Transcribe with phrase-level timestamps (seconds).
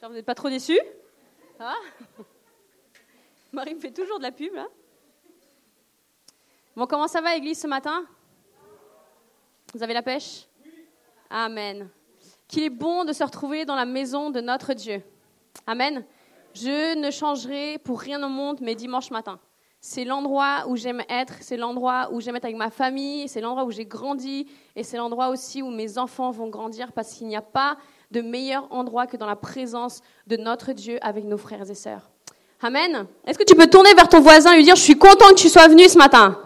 [0.00, 0.80] Vous n'êtes pas trop déçus.
[1.58, 1.74] Ah
[3.52, 4.52] Marie me fait toujours de la pub.
[6.76, 8.04] Bon, comment ça va, Église, ce matin
[9.74, 10.46] Vous avez la pêche
[11.30, 11.88] Amen.
[12.46, 15.02] Qu'il est bon de se retrouver dans la maison de notre Dieu.
[15.66, 16.04] Amen.
[16.54, 19.40] Je ne changerai pour rien au monde mes dimanches matins.
[19.80, 23.64] C'est l'endroit où j'aime être, c'est l'endroit où j'aime être avec ma famille, c'est l'endroit
[23.64, 27.36] où j'ai grandi et c'est l'endroit aussi où mes enfants vont grandir parce qu'il n'y
[27.36, 27.78] a pas
[28.10, 32.10] de meilleur endroit que dans la présence de notre Dieu avec nos frères et sœurs.
[32.62, 33.06] Amen.
[33.26, 35.34] Est-ce que tu peux tourner vers ton voisin et lui dire, je suis content que
[35.34, 36.40] tu sois venu ce matin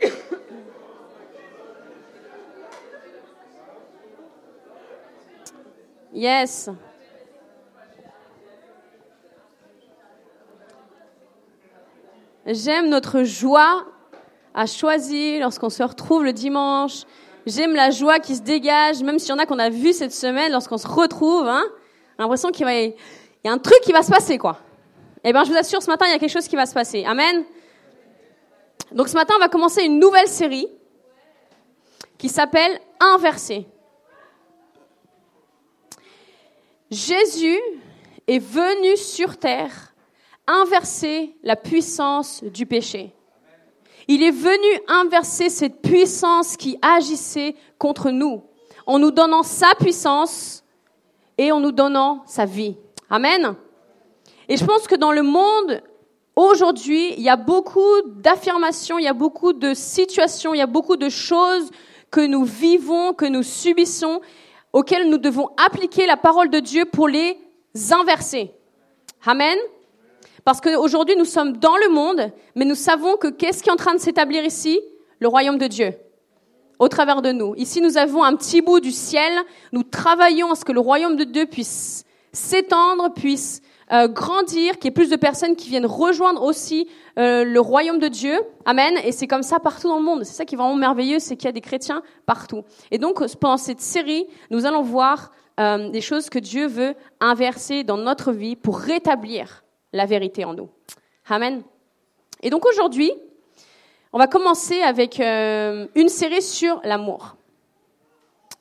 [6.12, 6.70] Yes.
[12.46, 13.84] J'aime notre joie
[14.56, 17.02] à choisir lorsqu'on se retrouve le dimanche.
[17.44, 20.14] J'aime la joie qui se dégage, même s'il y en a qu'on a vu cette
[20.14, 21.46] semaine lorsqu'on se retrouve.
[21.46, 21.64] Hein,
[22.18, 24.58] l'impression qu'il y a un truc qui va se passer, quoi.
[25.22, 26.74] Eh bien, je vous assure, ce matin, il y a quelque chose qui va se
[26.74, 27.04] passer.
[27.04, 27.44] Amen.
[28.92, 30.68] Donc, ce matin, on va commencer une nouvelle série
[32.16, 33.66] qui s'appelle Inversé.
[36.90, 37.60] Jésus
[38.26, 39.92] est venu sur terre
[40.46, 43.15] inverser la puissance du péché.
[44.08, 48.42] Il est venu inverser cette puissance qui agissait contre nous,
[48.86, 50.64] en nous donnant sa puissance
[51.38, 52.76] et en nous donnant sa vie.
[53.10, 53.56] Amen.
[54.48, 55.82] Et je pense que dans le monde,
[56.36, 60.66] aujourd'hui, il y a beaucoup d'affirmations, il y a beaucoup de situations, il y a
[60.66, 61.70] beaucoup de choses
[62.10, 64.20] que nous vivons, que nous subissons,
[64.72, 67.38] auxquelles nous devons appliquer la parole de Dieu pour les
[67.90, 68.52] inverser.
[69.24, 69.58] Amen.
[70.46, 73.76] Parce qu'aujourd'hui, nous sommes dans le monde, mais nous savons que qu'est-ce qui est en
[73.76, 74.80] train de s'établir ici?
[75.18, 75.94] Le royaume de Dieu,
[76.78, 77.56] au travers de nous.
[77.56, 79.32] Ici, nous avons un petit bout du ciel.
[79.72, 83.60] Nous travaillons à ce que le royaume de Dieu puisse s'étendre, puisse
[83.90, 86.86] euh, grandir, qu'il y ait plus de personnes qui viennent rejoindre aussi
[87.18, 88.38] euh, le royaume de Dieu.
[88.66, 88.94] Amen.
[89.02, 90.22] Et c'est comme ça partout dans le monde.
[90.22, 92.62] C'est ça qui est vraiment merveilleux, c'est qu'il y a des chrétiens partout.
[92.92, 97.82] Et donc, pendant cette série, nous allons voir euh, des choses que Dieu veut inverser
[97.82, 99.64] dans notre vie pour rétablir
[99.96, 100.68] la vérité en nous.
[101.28, 101.62] Amen.
[102.42, 103.12] Et donc aujourd'hui,
[104.12, 107.36] on va commencer avec euh, une série sur l'amour.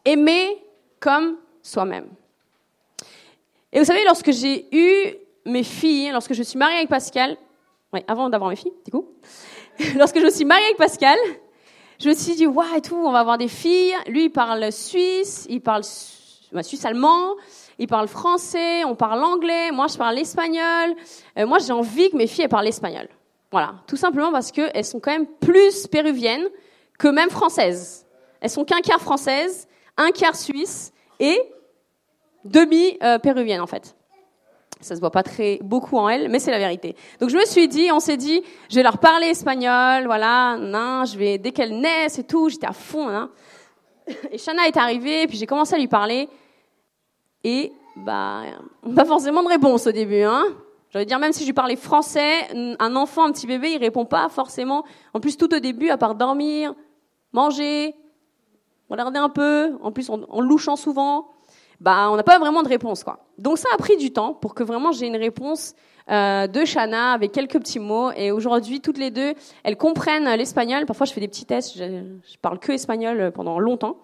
[0.04, 0.64] Aimer
[1.00, 2.08] comme soi-même.
[3.72, 5.16] Et vous savez, lorsque j'ai eu
[5.46, 7.38] mes filles, lorsque je suis mariée avec Pascal,
[7.94, 9.08] ouais, avant d'avoir mes filles, du coup,
[9.96, 11.18] lorsque je suis mariée avec Pascal,
[12.00, 13.96] je me suis dit, waouh, et tout, on va avoir des filles.
[14.08, 17.36] Lui, il parle suisse, il parle suisse-allemand,
[17.80, 20.96] ils parlent français, on parle anglais, moi je parle espagnol.
[21.38, 23.08] Euh, moi j'ai envie que mes filles parlent espagnol.
[23.52, 26.48] Voilà, tout simplement parce qu'elles sont quand même plus péruviennes
[26.98, 28.06] que même françaises.
[28.42, 31.40] Elles sont qu'un quart françaises, un quart suisse et
[32.44, 33.96] demi euh, péruvienne en fait.
[34.82, 36.96] Ça se voit pas très beaucoup en elles, mais c'est la vérité.
[37.20, 41.06] Donc je me suis dit, on s'est dit, je vais leur parler espagnol, voilà, non,
[41.06, 43.08] je vais dès qu'elles naissent et tout, j'étais à fond.
[43.08, 43.32] Hein.
[44.32, 46.30] Et Shana est arrivée, puis j'ai commencé à lui parler
[47.46, 48.42] et bah,
[48.96, 50.24] pas forcément de réponse au début.
[50.24, 50.44] Hein.
[50.90, 52.48] J'allais dire, même si je parlais français,
[52.80, 54.84] un enfant, un petit bébé, il répond pas forcément.
[55.14, 56.74] En plus, tout au début, à part dormir,
[57.34, 57.96] manger,
[58.90, 61.28] regarder un peu, en plus en, louchant souvent,
[61.80, 63.04] bah, on n'a pas vraiment de réponse.
[63.04, 63.20] quoi.
[63.38, 65.76] Donc ça a pris du temps pour que vraiment j'ai une réponse
[66.10, 68.12] euh, de Shana avec quelques petits mots.
[68.14, 70.88] Et aujourd'hui, toutes les deux, elles comprennent l'espagnol.
[70.88, 73.98] Parfois, je fais des petits tests, je, je parle que espagnol pendant longtemps.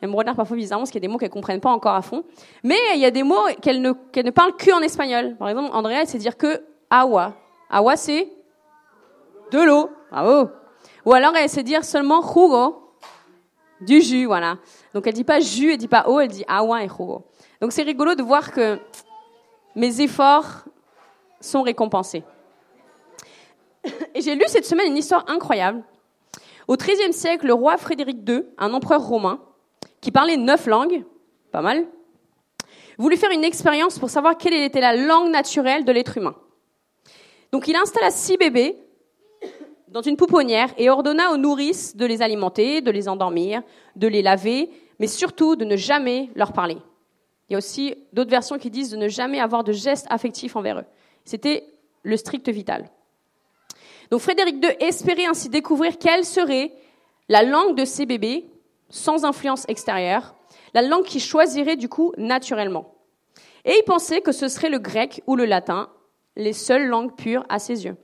[0.00, 1.94] Elle me regarde parfois bizarrement parce qu'il y a des mots qu'elle comprennent pas encore
[1.94, 2.24] à fond.
[2.62, 5.36] Mais il y a des mots qu'elle ne, qu'elle ne parle que espagnol.
[5.38, 7.34] Par exemple, Andrea, elle sait dire que agua.
[7.70, 8.28] Agua, c'est
[9.50, 9.90] de l'eau.
[10.10, 10.50] Bravo.
[11.06, 12.80] Ou alors, elle sait dire seulement jugo.
[13.80, 14.56] Du jus, voilà.
[14.94, 17.24] Donc, elle dit pas jus, elle dit pas eau, elle dit agua et jugo.
[17.60, 18.78] Donc, c'est rigolo de voir que
[19.74, 20.64] mes efforts
[21.40, 22.24] sont récompensés.
[24.14, 25.82] Et j'ai lu cette semaine une histoire incroyable.
[26.66, 29.40] Au XIIIe siècle, le roi Frédéric II, un empereur romain,
[30.04, 31.02] qui parlait neuf langues,
[31.50, 31.86] pas mal,
[32.98, 36.36] voulut faire une expérience pour savoir quelle était la langue naturelle de l'être humain.
[37.52, 38.76] Donc il installa six bébés
[39.88, 43.62] dans une pouponnière et ordonna aux nourrices de les alimenter, de les endormir,
[43.96, 44.68] de les laver,
[44.98, 46.76] mais surtout de ne jamais leur parler.
[47.48, 50.54] Il y a aussi d'autres versions qui disent de ne jamais avoir de gestes affectifs
[50.54, 50.86] envers eux.
[51.24, 51.64] C'était
[52.02, 52.90] le strict vital.
[54.10, 56.72] Donc Frédéric II espérait ainsi découvrir quelle serait
[57.30, 58.50] la langue de ces bébés
[58.94, 60.36] sans influence extérieure,
[60.72, 62.94] la langue qu'il choisirait du coup naturellement.
[63.64, 65.90] Et il pensait que ce serait le grec ou le latin,
[66.36, 67.96] les seules langues pures à ses yeux.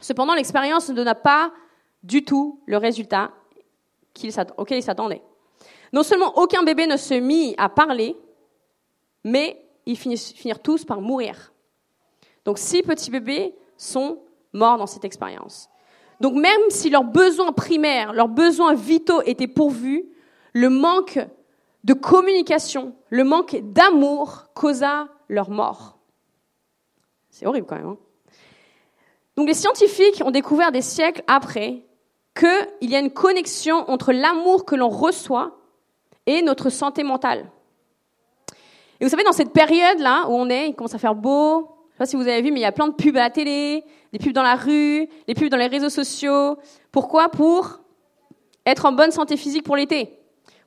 [0.00, 1.50] Cependant, l'expérience ne donna pas
[2.02, 3.32] du tout le résultat
[4.58, 5.22] auquel ils s'attendaient.
[5.94, 8.16] Non seulement aucun bébé ne se mit à parler,
[9.24, 11.54] mais ils finirent tous par mourir.
[12.44, 14.20] Donc six petits bébés sont
[14.52, 15.70] morts dans cette expérience.
[16.20, 20.04] Donc même si leurs besoins primaires, leurs besoins vitaux étaient pourvus,
[20.52, 21.18] le manque
[21.84, 25.98] de communication, le manque d'amour causa leur mort.
[27.30, 27.86] C'est horrible quand même.
[27.86, 27.98] Hein
[29.36, 31.84] Donc les scientifiques ont découvert des siècles après
[32.34, 35.58] qu'il y a une connexion entre l'amour que l'on reçoit
[36.26, 37.50] et notre santé mentale.
[38.98, 41.94] Et vous savez, dans cette période-là où on est, il commence à faire beau, je
[41.94, 43.30] sais pas si vous avez vu, mais il y a plein de pubs à la
[43.30, 43.84] télé,
[44.16, 46.56] des pubs dans la rue, des pubs dans les réseaux sociaux.
[46.90, 47.80] Pourquoi Pour
[48.64, 50.18] être en bonne santé physique pour l'été,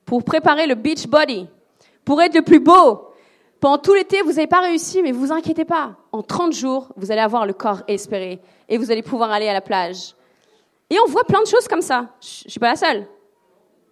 [0.06, 1.48] pour préparer le beach body,
[2.06, 3.07] pour être le plus beau.
[3.60, 5.96] Pendant tout l'été, vous n'avez pas réussi, mais vous inquiétez pas.
[6.12, 9.54] En 30 jours, vous allez avoir le corps espéré et vous allez pouvoir aller à
[9.54, 10.13] la plage.
[10.92, 12.10] Et on voit plein de choses comme ça.
[12.22, 13.07] Je suis pas la seule.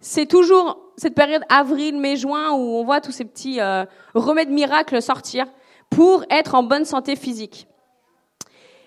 [0.00, 3.84] C'est toujours cette période avril, mai, juin où on voit tous ces petits euh,
[4.14, 5.46] remèdes miracles sortir
[5.90, 7.67] pour être en bonne santé physique.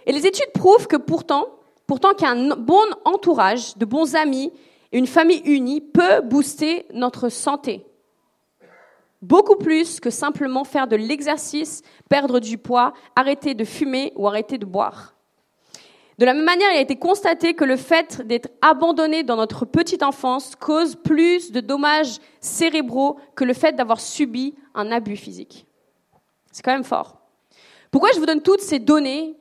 [0.06, 1.48] Et les études prouvent que pourtant,
[1.88, 4.52] pourtant qu'un bon entourage, de bons amis,
[4.92, 7.86] une famille unie peut booster notre santé.
[9.22, 14.58] Beaucoup plus que simplement faire de l'exercice, perdre du poids, arrêter de fumer ou arrêter
[14.58, 15.16] de boire.
[16.18, 19.66] De la même manière, il a été constaté que le fait d'être abandonné dans notre
[19.66, 25.66] petite enfance cause plus de dommages cérébraux que le fait d'avoir subi un abus physique.
[26.52, 27.22] C'est quand même fort.
[27.92, 29.36] Pourquoi je vous donne toutes ces données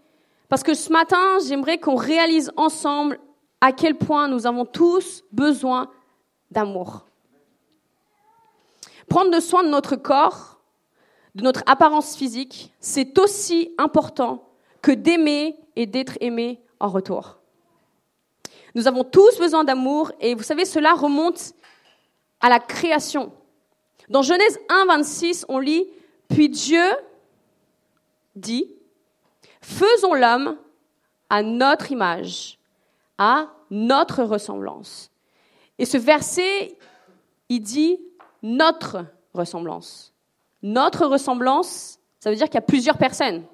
[0.50, 3.19] Parce que ce matin, j'aimerais qu'on réalise ensemble
[3.61, 5.91] à quel point nous avons tous besoin
[6.50, 7.06] d'amour.
[9.08, 10.61] Prendre soin de notre corps,
[11.37, 14.44] de notre apparence physique, c'est aussi important
[14.82, 17.38] que d'aimer et d'être aimé en retour.
[18.75, 21.55] Nous avons tous besoin d'amour et vous savez, cela remonte
[22.41, 23.32] à la création.
[24.08, 25.87] Dans Genèse 1, 26, on lit
[26.29, 26.85] puis Dieu
[28.35, 28.69] dit,
[29.60, 30.56] faisons l'homme
[31.28, 32.58] à notre image,
[33.18, 35.10] à notre ressemblance.
[35.78, 36.76] Et ce verset,
[37.48, 38.00] il dit
[38.42, 40.12] notre ressemblance.
[40.62, 43.44] Notre ressemblance, ça veut dire qu'il y a plusieurs personnes.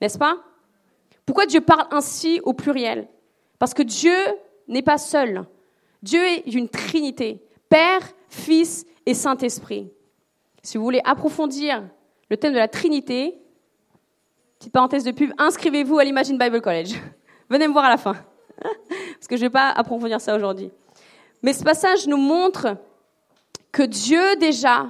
[0.00, 0.38] N'est-ce pas?
[1.26, 3.08] Pourquoi Dieu parle ainsi au pluriel?
[3.58, 4.16] Parce que Dieu
[4.68, 5.44] n'est pas seul.
[6.02, 9.90] Dieu est une trinité, Père, Fils et Saint-Esprit.
[10.62, 11.82] Si vous voulez approfondir
[12.28, 13.38] le thème de la Trinité,
[14.64, 16.94] petite parenthèse de pub, inscrivez-vous à l'Imagine Bible College.
[17.50, 18.14] Venez me voir à la fin,
[18.62, 20.70] parce que je ne vais pas approfondir ça aujourd'hui.
[21.42, 22.78] Mais ce passage nous montre
[23.72, 24.86] que Dieu déjà,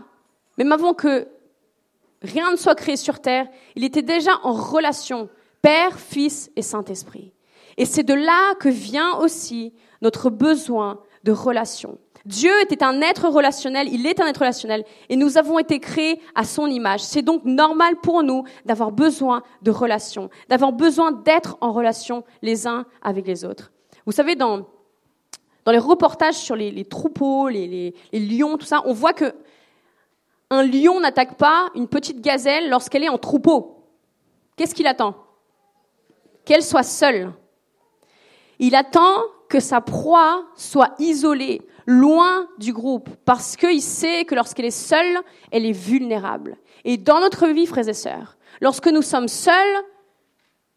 [0.59, 1.27] même avant que
[2.23, 5.29] rien ne soit créé sur terre, il était déjà en relation,
[5.61, 7.33] Père, Fils et Saint-Esprit.
[7.77, 11.99] Et c'est de là que vient aussi notre besoin de relation.
[12.25, 16.21] Dieu était un être relationnel, il est un être relationnel, et nous avons été créés
[16.35, 17.01] à son image.
[17.01, 22.67] C'est donc normal pour nous d'avoir besoin de relations, d'avoir besoin d'être en relation les
[22.67, 23.73] uns avec les autres.
[24.07, 24.67] Vous savez, dans,
[25.67, 29.35] dans les reportages sur les, troupeaux, les, les, lions, tout ça, on voit que
[30.51, 33.85] un lion n'attaque pas une petite gazelle lorsqu'elle est en troupeau.
[34.57, 35.15] Qu'est-ce qu'il attend?
[36.45, 37.33] Qu'elle soit seule.
[38.59, 39.17] Il attend
[39.55, 45.21] que sa proie soit isolée, loin du groupe, parce qu'il sait que lorsqu'elle est seule,
[45.53, 46.57] elle est vulnérable.
[46.85, 49.77] Et dans notre vie, frères et sœurs, lorsque nous sommes seuls,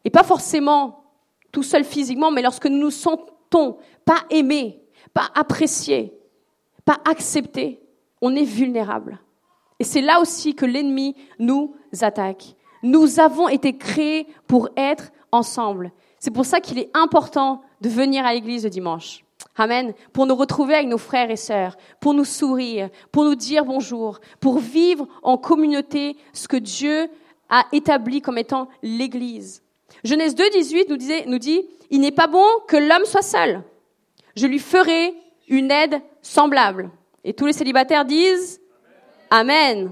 [0.05, 1.05] et pas forcément
[1.51, 4.79] tout seul physiquement, mais lorsque nous nous sentons pas aimés,
[5.11, 6.13] pas appréciés,
[6.85, 7.81] pas acceptés,
[8.21, 9.17] on est vulnérable.
[9.79, 12.53] Et c'est là aussi que l'ennemi nous attaque.
[12.83, 15.91] Nous avons été créés pour être ensemble.
[16.19, 19.23] C'est pour ça qu'il est important de venir à l'église le dimanche.
[19.55, 19.93] Amen.
[20.13, 24.19] Pour nous retrouver avec nos frères et sœurs, pour nous sourire, pour nous dire bonjour,
[24.39, 27.09] pour vivre en communauté ce que Dieu
[27.49, 29.63] a établi comme étant l'église.
[30.03, 33.63] Genèse 2, 18 nous, disait, nous dit, il n'est pas bon que l'homme soit seul.
[34.35, 35.15] Je lui ferai
[35.47, 36.91] une aide semblable.
[37.23, 38.61] Et tous les célibataires disent
[39.29, 39.91] Amen.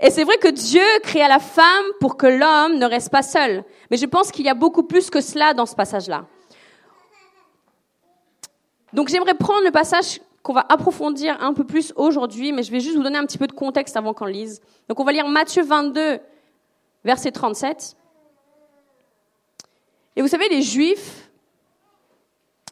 [0.00, 3.64] Et c'est vrai que Dieu créa la femme pour que l'homme ne reste pas seul.
[3.90, 6.26] Mais je pense qu'il y a beaucoup plus que cela dans ce passage-là.
[8.96, 12.80] Donc j'aimerais prendre le passage qu'on va approfondir un peu plus aujourd'hui, mais je vais
[12.80, 14.62] juste vous donner un petit peu de contexte avant qu'on lise.
[14.88, 16.18] Donc on va lire Matthieu 22,
[17.04, 17.94] verset 37.
[20.16, 21.30] Et vous savez, les Juifs,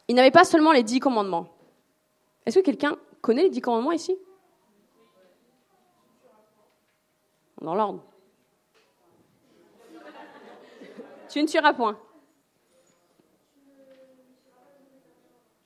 [0.09, 1.47] ils n'avaient pas seulement les dix commandements.
[2.47, 4.17] Est-ce que quelqu'un connaît les dix commandements ici?
[7.61, 8.03] Dans l'ordre.
[11.29, 11.99] Tu ne tueras point.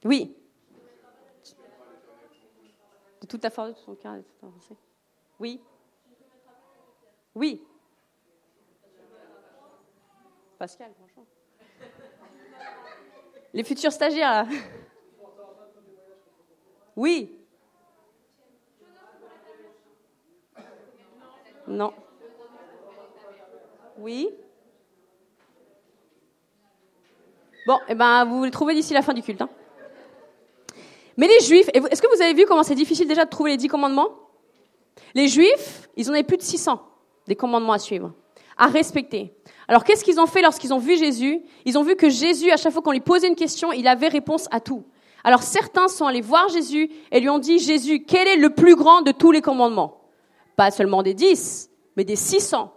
[0.05, 0.35] Oui.
[3.29, 4.17] Toute ta force, ton cœur,
[5.39, 5.61] Oui.
[7.35, 7.63] Oui.
[10.59, 11.27] Pascal, franchement.
[13.53, 14.49] Les futurs stagiaires, là.
[16.97, 17.39] Oui.
[21.69, 21.93] Non.
[23.99, 24.31] Oui.
[27.67, 29.43] Bon, eh ben, vous les trouvez d'ici la fin du culte.
[29.43, 29.51] Hein.
[31.19, 33.57] Mais les Juifs, est-ce que vous avez vu comment c'est difficile déjà de trouver les
[33.57, 34.09] dix commandements?
[35.15, 36.81] Les Juifs, ils en avaient plus de 600
[37.27, 38.15] des commandements à suivre,
[38.57, 39.35] à respecter.
[39.67, 41.43] Alors qu'est-ce qu'ils ont fait lorsqu'ils ont vu Jésus?
[41.65, 44.07] Ils ont vu que Jésus, à chaque fois qu'on lui posait une question, il avait
[44.07, 44.85] réponse à tout.
[45.25, 48.77] Alors certains sont allés voir Jésus et lui ont dit, Jésus, quel est le plus
[48.77, 50.01] grand de tous les commandements?
[50.55, 52.73] Pas seulement des dix, mais des 600.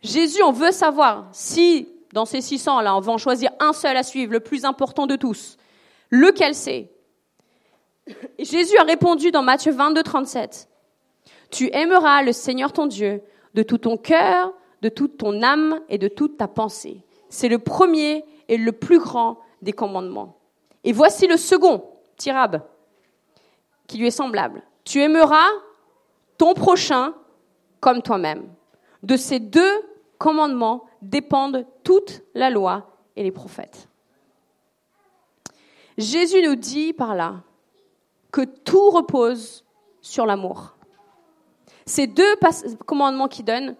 [0.00, 3.96] Jésus, on veut savoir si dans ces 600 là, on va en choisir un seul
[3.96, 5.58] à suivre, le plus important de tous.
[6.08, 6.93] Lequel c'est?
[8.38, 10.68] Jésus a répondu dans Matthieu 22, 37.
[11.50, 13.22] Tu aimeras le Seigneur ton Dieu
[13.54, 17.02] de tout ton cœur, de toute ton âme et de toute ta pensée.
[17.28, 20.36] C'est le premier et le plus grand des commandements.
[20.82, 21.84] Et voici le second,
[22.16, 22.62] Tirab,
[23.86, 24.62] qui lui est semblable.
[24.84, 25.48] Tu aimeras
[26.36, 27.14] ton prochain
[27.80, 28.48] comme toi-même.
[29.02, 29.82] De ces deux
[30.18, 33.88] commandements dépendent toute la loi et les prophètes.
[35.96, 37.42] Jésus nous dit par là,
[38.34, 39.64] que tout repose
[40.00, 40.74] sur l'amour.
[41.86, 42.34] Ces deux
[42.84, 43.76] commandements qu'il donne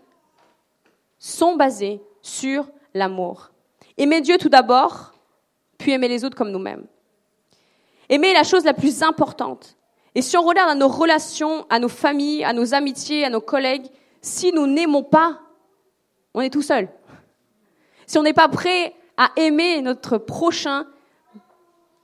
[1.18, 3.50] sont basés sur l'amour.
[3.98, 5.12] Aimer Dieu tout d'abord,
[5.76, 6.86] puis aimer les autres comme nous-mêmes.
[8.08, 9.76] Aimer est la chose la plus importante.
[10.14, 13.40] Et si on regarde à nos relations, à nos familles, à nos amitiés, à nos
[13.40, 13.88] collègues,
[14.22, 15.40] si nous n'aimons pas,
[16.32, 16.88] on est tout seul.
[18.06, 20.86] Si on n'est pas prêt à aimer notre prochain,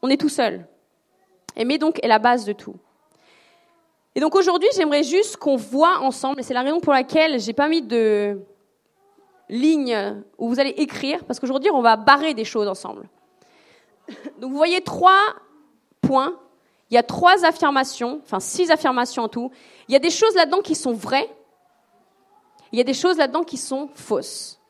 [0.02, 0.66] on est tout seul.
[1.56, 2.76] Aimer donc est la base de tout.
[4.14, 7.52] Et donc aujourd'hui, j'aimerais juste qu'on voit ensemble, et c'est la raison pour laquelle j'ai
[7.52, 8.40] pas mis de
[9.48, 13.08] ligne où vous allez écrire, parce qu'aujourd'hui, on va barrer des choses ensemble.
[14.38, 15.20] Donc vous voyez trois
[16.00, 16.36] points,
[16.90, 19.52] il y a trois affirmations, enfin six affirmations en tout.
[19.88, 21.30] Il y a des choses là-dedans qui sont vraies,
[22.72, 24.60] il y a des choses là-dedans qui sont fausses.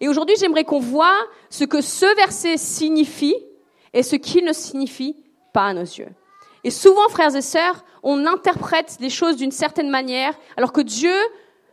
[0.00, 1.16] Et aujourd'hui, j'aimerais qu'on voit
[1.50, 3.34] ce que ce verset signifie
[3.92, 5.16] et ce qu'il ne signifie
[5.52, 6.08] pas à nos yeux.
[6.64, 11.14] Et souvent, frères et sœurs, on interprète les choses d'une certaine manière, alors que Dieu,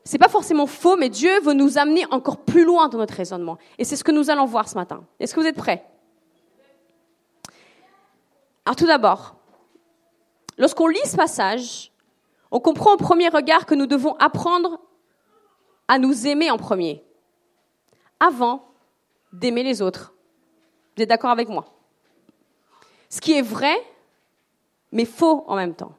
[0.04, 3.58] c'est pas forcément faux, mais Dieu veut nous amener encore plus loin dans notre raisonnement.
[3.78, 5.04] Et c'est ce que nous allons voir ce matin.
[5.20, 5.86] Est-ce que vous êtes prêts?
[8.66, 9.36] Alors tout d'abord,
[10.58, 11.92] lorsqu'on lit ce passage,
[12.52, 14.80] on comprend au premier regard que nous devons apprendre
[15.88, 17.04] à nous aimer en premier,
[18.20, 18.68] avant
[19.34, 20.14] d'aimer les autres.
[20.96, 21.75] Vous êtes d'accord avec moi?
[23.16, 23.78] Ce qui est vrai,
[24.92, 25.94] mais faux en même temps.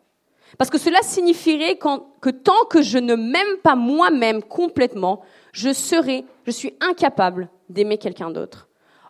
[0.59, 6.27] Parce que cela signifierait que tant que je ne m'aime pas moi-même complètement, je serai,
[6.45, 8.69] je suis incapable d'aimer quelqu'un d'autre.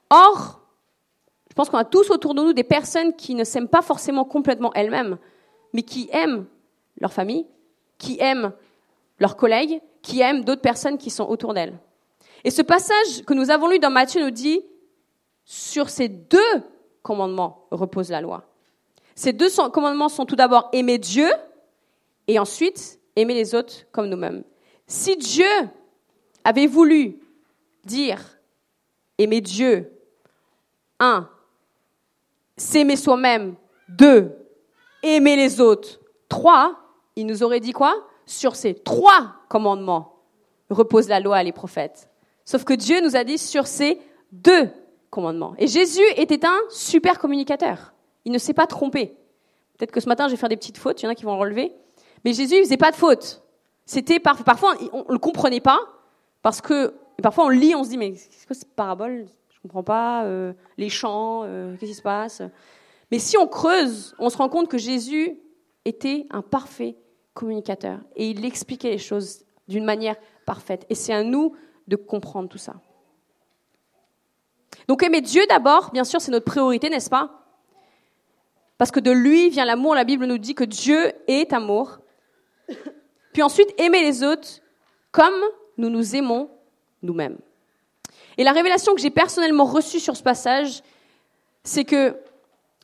[0.08, 0.60] Or,
[1.48, 4.25] je pense qu'on a tous autour de nous des personnes qui ne s'aiment pas forcément
[4.25, 5.18] complètement elles-mêmes,
[5.72, 6.46] mais qui aiment
[7.00, 7.44] leur famille,
[7.98, 8.52] qui aiment
[9.18, 11.76] leurs collègues, qui aiment d'autres personnes qui sont autour d'elles.
[12.44, 14.60] Et ce passage que nous avons lu dans Matthieu nous dit,
[15.44, 16.62] sur ces deux
[17.06, 18.42] commandements repose la loi.
[19.14, 21.28] Ces deux commandements sont tout d'abord aimer Dieu
[22.26, 24.42] et ensuite aimer les autres comme nous-mêmes.
[24.88, 25.46] Si Dieu
[26.44, 27.20] avait voulu
[27.84, 28.20] dire
[29.18, 29.92] aimer Dieu,
[30.98, 31.28] un,
[32.56, 33.54] s'aimer soi-même,
[33.88, 34.36] deux,
[35.02, 36.76] aimer les autres, trois,
[37.14, 37.94] il nous aurait dit quoi?
[38.26, 40.16] Sur ces trois commandements
[40.70, 42.10] repose la loi et les prophètes.
[42.44, 44.00] Sauf que Dieu nous a dit sur ces
[44.32, 44.68] deux
[45.58, 47.92] Et Jésus était un super communicateur.
[48.25, 49.16] Il ne s'est pas trompé.
[49.76, 51.25] Peut-être que ce matin, je vais faire des petites fautes, il y en a qui
[51.25, 51.73] vont relever.
[52.25, 53.42] Mais Jésus, il faisait pas de fautes.
[53.85, 55.78] C'était parfois, on ne le comprenait pas,
[56.42, 59.26] parce que parfois on lit, on se dit, mais qu'est-ce que cette parabole?
[59.50, 62.42] Je comprends pas, euh, les chants, euh, qu'est-ce qui se passe?
[63.11, 65.38] Mais si on creuse, on se rend compte que Jésus
[65.85, 66.96] était un parfait
[67.35, 68.00] communicateur.
[68.16, 70.85] Et il expliquait les choses d'une manière parfaite.
[70.90, 71.54] Et c'est à nous
[71.87, 72.75] de comprendre tout ça.
[74.88, 77.43] Donc aimer Dieu d'abord, bien sûr, c'est notre priorité, n'est-ce pas?
[78.78, 79.95] Parce que de lui vient l'amour.
[79.95, 81.99] La Bible nous dit que Dieu est amour.
[83.33, 84.61] Puis ensuite, aimer les autres
[85.12, 85.35] comme
[85.78, 86.50] nous nous aimons
[87.02, 87.38] nous-mêmes.
[88.38, 90.83] Et la révélation que j'ai personnellement reçue sur ce passage,
[91.64, 92.16] c'est que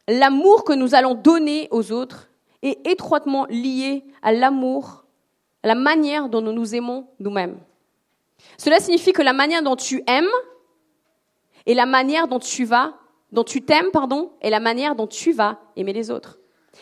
[0.09, 2.29] l'amour que nous allons donner aux autres
[2.63, 5.05] est étroitement lié à l'amour,
[5.63, 7.59] à la manière dont nous nous aimons nous-mêmes.
[8.57, 10.25] Cela signifie que la manière dont tu aimes
[11.67, 12.95] et la manière dont tu vas,
[13.31, 16.39] dont tu t'aimes, pardon, et la manière dont tu vas aimer les autres.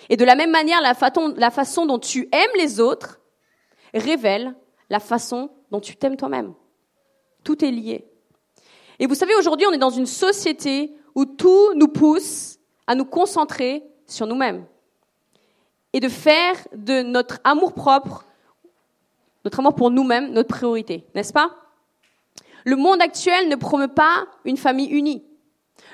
[0.09, 0.95] Et de la même manière, la,
[1.37, 3.21] la façon dont tu aimes les autres
[3.95, 4.55] révèle
[4.89, 6.55] la façon dont tu t'aimes toi-même.
[7.45, 8.07] Tout est lié.
[8.99, 13.05] Et vous savez, aujourd'hui, on est dans une société où tout nous pousse à nous
[13.05, 14.67] concentrer sur nous-mêmes
[15.93, 18.25] et de faire de notre amour propre,
[19.45, 21.51] notre amour pour nous-mêmes, notre priorité, n'est-ce pas?
[22.65, 25.25] Le monde actuel ne promeut pas une famille unie.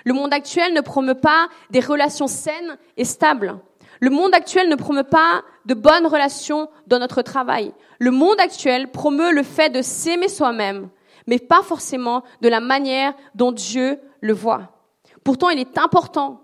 [0.05, 3.59] Le monde actuel ne promeut pas des relations saines et stables.
[4.01, 7.73] Le monde actuel ne promeut pas de bonnes relations dans notre travail.
[7.99, 10.91] Le monde actuel promeut le fait de s'aimer soi-même,
[11.27, 14.73] mais pas forcément de la manière dont Dieu le voit.
[15.25, 16.43] Pourtant, il est important,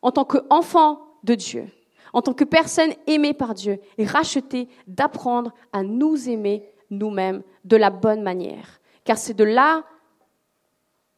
[0.00, 1.68] en tant qu'enfant de Dieu,
[2.12, 7.76] en tant que personne aimée par Dieu et rachetée, d'apprendre à nous aimer nous-mêmes de
[7.76, 8.80] la bonne manière.
[9.04, 9.84] Car c'est de là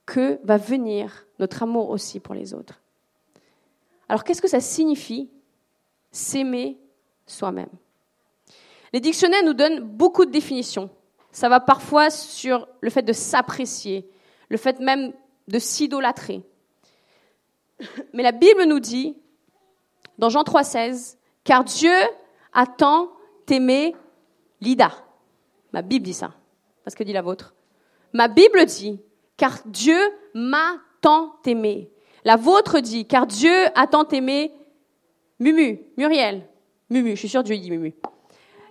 [0.07, 2.81] que va venir notre amour aussi pour les autres.
[4.09, 5.31] Alors qu'est-ce que ça signifie
[6.11, 6.79] s'aimer
[7.27, 7.71] soi-même?
[8.93, 10.91] Les dictionnaires nous donnent beaucoup de définitions.
[11.33, 14.09] Ça va parfois sur le fait de s'apprécier,
[14.49, 15.13] le fait même
[15.49, 16.43] de s'idolâtrer.
[18.13, 19.17] Mais la Bible nous dit,
[20.19, 21.95] dans Jean 3,16, car Dieu
[22.53, 23.11] a tant
[23.51, 23.97] aimé
[24.61, 24.93] Lida.
[25.73, 26.33] Ma Bible dit ça.
[26.85, 27.54] Parce que dit la vôtre.
[28.15, 28.99] Ma Bible dit,
[29.37, 29.99] car Dieu
[30.33, 31.91] m'a tant aimé.
[32.25, 34.53] La vôtre dit, car Dieu a tant aimé
[35.41, 36.49] Mumu, Muriel.
[36.89, 37.93] Mumu, je suis sûre Dieu dit Mumu.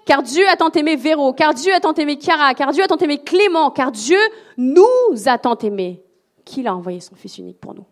[0.05, 2.87] Car Dieu a tant aimé Véro, car Dieu a tant aimé Chiara, car Dieu a
[2.87, 4.17] tant aimé Clément, car Dieu
[4.57, 6.01] nous a tant aimé
[6.45, 7.85] qu'il a envoyé son Fils unique pour nous.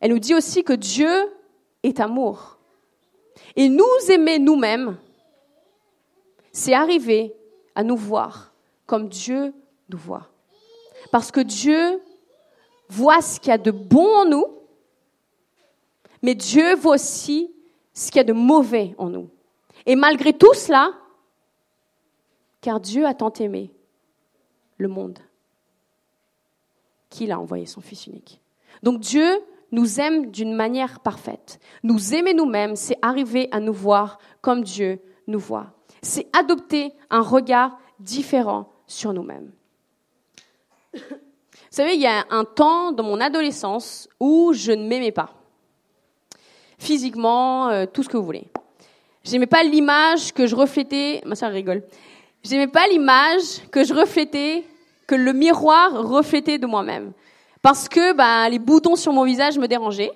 [0.00, 1.10] Elle nous dit aussi que Dieu
[1.82, 2.58] est amour.
[3.56, 4.96] Et nous aimer nous-mêmes,
[6.52, 7.34] c'est arriver
[7.74, 8.52] à nous voir
[8.86, 9.54] comme Dieu
[9.90, 10.28] nous voit.
[11.10, 12.00] Parce que Dieu
[12.88, 14.46] voit ce qu'il y a de bon en nous,
[16.22, 17.50] mais Dieu voit aussi
[17.94, 19.30] ce qu'il y a de mauvais en nous.
[19.86, 20.92] Et malgré tout cela,
[22.60, 23.72] car Dieu a tant aimé
[24.76, 25.18] le monde
[27.08, 28.40] qu'il a envoyé son Fils unique.
[28.82, 29.40] Donc Dieu
[29.72, 31.60] nous aime d'une manière parfaite.
[31.82, 35.72] Nous aimer nous-mêmes, c'est arriver à nous voir comme Dieu nous voit.
[36.02, 39.52] C'est adopter un regard différent sur nous-mêmes.
[40.94, 45.30] Vous savez, il y a un temps dans mon adolescence où je ne m'aimais pas.
[46.78, 48.48] Physiquement, euh, tout ce que vous voulez.
[49.24, 51.20] J'aimais pas l'image que je reflétais.
[51.26, 51.82] Ma soeur rigole.
[52.42, 54.64] J'aimais pas l'image que je reflétais,
[55.06, 57.12] que le miroir reflétait de moi-même
[57.62, 60.12] parce que bah, les boutons sur mon visage me dérangeaient,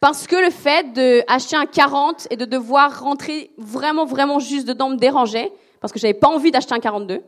[0.00, 4.90] parce que le fait d'acheter un 40 et de devoir rentrer vraiment, vraiment juste dedans
[4.90, 7.22] me dérangeait, parce que j'avais pas envie d'acheter un 42.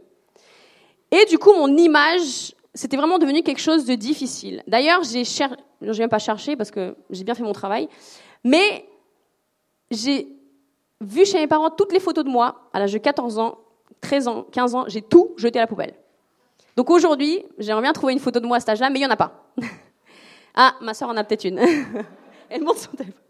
[1.13, 4.63] Et du coup, mon image, c'était vraiment devenu quelque chose de difficile.
[4.67, 5.57] D'ailleurs, j'ai cher...
[5.81, 7.89] j'ai même pas cherché parce que j'ai bien fait mon travail,
[8.45, 8.87] mais
[9.91, 10.29] j'ai
[11.01, 13.59] vu chez mes parents toutes les photos de moi à l'âge de 14 ans,
[14.01, 15.95] 13 ans, 15 ans, j'ai tout jeté à la poubelle.
[16.77, 19.07] Donc aujourd'hui, j'aimerais bien trouver une photo de moi à cet âge-là, mais il n'y
[19.07, 19.53] en a pas.
[20.55, 21.59] ah, ma soeur en a peut-être une.
[22.49, 23.21] Elle montre son téléphone.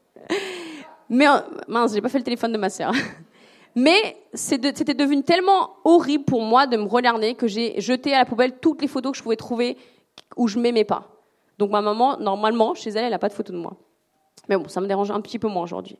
[1.08, 2.92] Mais euh, mince, j'ai pas fait le téléphone de ma soeur.
[3.74, 8.24] Mais c'était devenu tellement horrible pour moi de me regarder que j'ai jeté à la
[8.24, 9.76] poubelle toutes les photos que je pouvais trouver
[10.36, 11.08] où je m'aimais pas.
[11.58, 13.76] Donc ma maman, normalement, chez elle, elle n'a pas de photo de moi.
[14.48, 15.98] Mais bon, ça me dérange un petit peu moins aujourd'hui.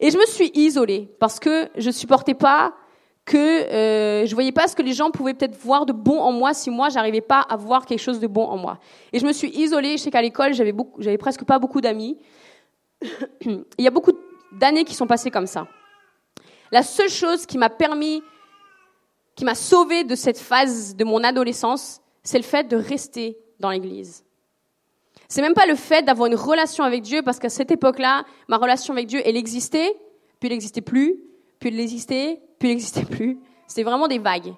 [0.00, 2.74] Et je me suis isolée parce que je supportais pas
[3.24, 6.32] que euh, je voyais pas ce que les gens pouvaient peut-être voir de bon en
[6.32, 8.78] moi si moi j'arrivais pas à voir quelque chose de bon en moi.
[9.12, 9.96] Et je me suis isolée.
[9.96, 12.18] Je sais qu'à l'école j'avais presque pas beaucoup d'amis.
[13.40, 14.12] Il y a beaucoup
[14.52, 15.66] d'années qui sont passées comme ça.
[16.72, 18.22] La seule chose qui m'a permis,
[19.34, 23.70] qui m'a sauvée de cette phase de mon adolescence, c'est le fait de rester dans
[23.70, 24.24] l'Église.
[25.28, 28.56] C'est même pas le fait d'avoir une relation avec Dieu, parce qu'à cette époque-là, ma
[28.56, 29.92] relation avec Dieu, elle existait,
[30.38, 31.16] puis elle n'existait plus,
[31.58, 33.38] puis elle existait, puis il n'existait plus.
[33.66, 34.54] C'était vraiment des vagues.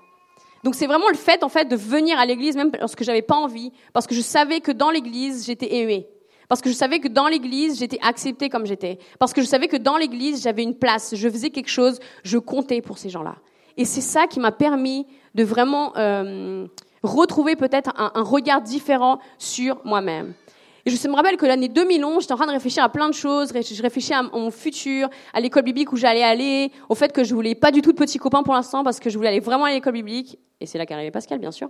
[0.64, 3.36] Donc c'est vraiment le fait en fait de venir à l'église même lorsque j'avais pas
[3.36, 6.08] envie, parce que je savais que dans l'église j'étais aimée,
[6.48, 9.68] parce que je savais que dans l'église j'étais acceptée comme j'étais, parce que je savais
[9.68, 13.37] que dans l'église j'avais une place, je faisais quelque chose, je comptais pour ces gens-là.
[13.76, 16.66] Et c'est ça qui m'a permis de vraiment euh,
[17.02, 20.34] retrouver peut-être un, regard différent sur moi-même.
[20.84, 23.14] Et je me rappelle que l'année 2011, j'étais en train de réfléchir à plein de
[23.14, 23.50] choses.
[23.50, 27.34] Je réfléchissais à mon futur, à l'école biblique où j'allais aller, au fait que je
[27.34, 29.64] voulais pas du tout de petits copains pour l'instant parce que je voulais aller vraiment
[29.64, 30.38] à l'école biblique.
[30.61, 31.68] Et c'est là qu'arrivait Pascal, bien sûr.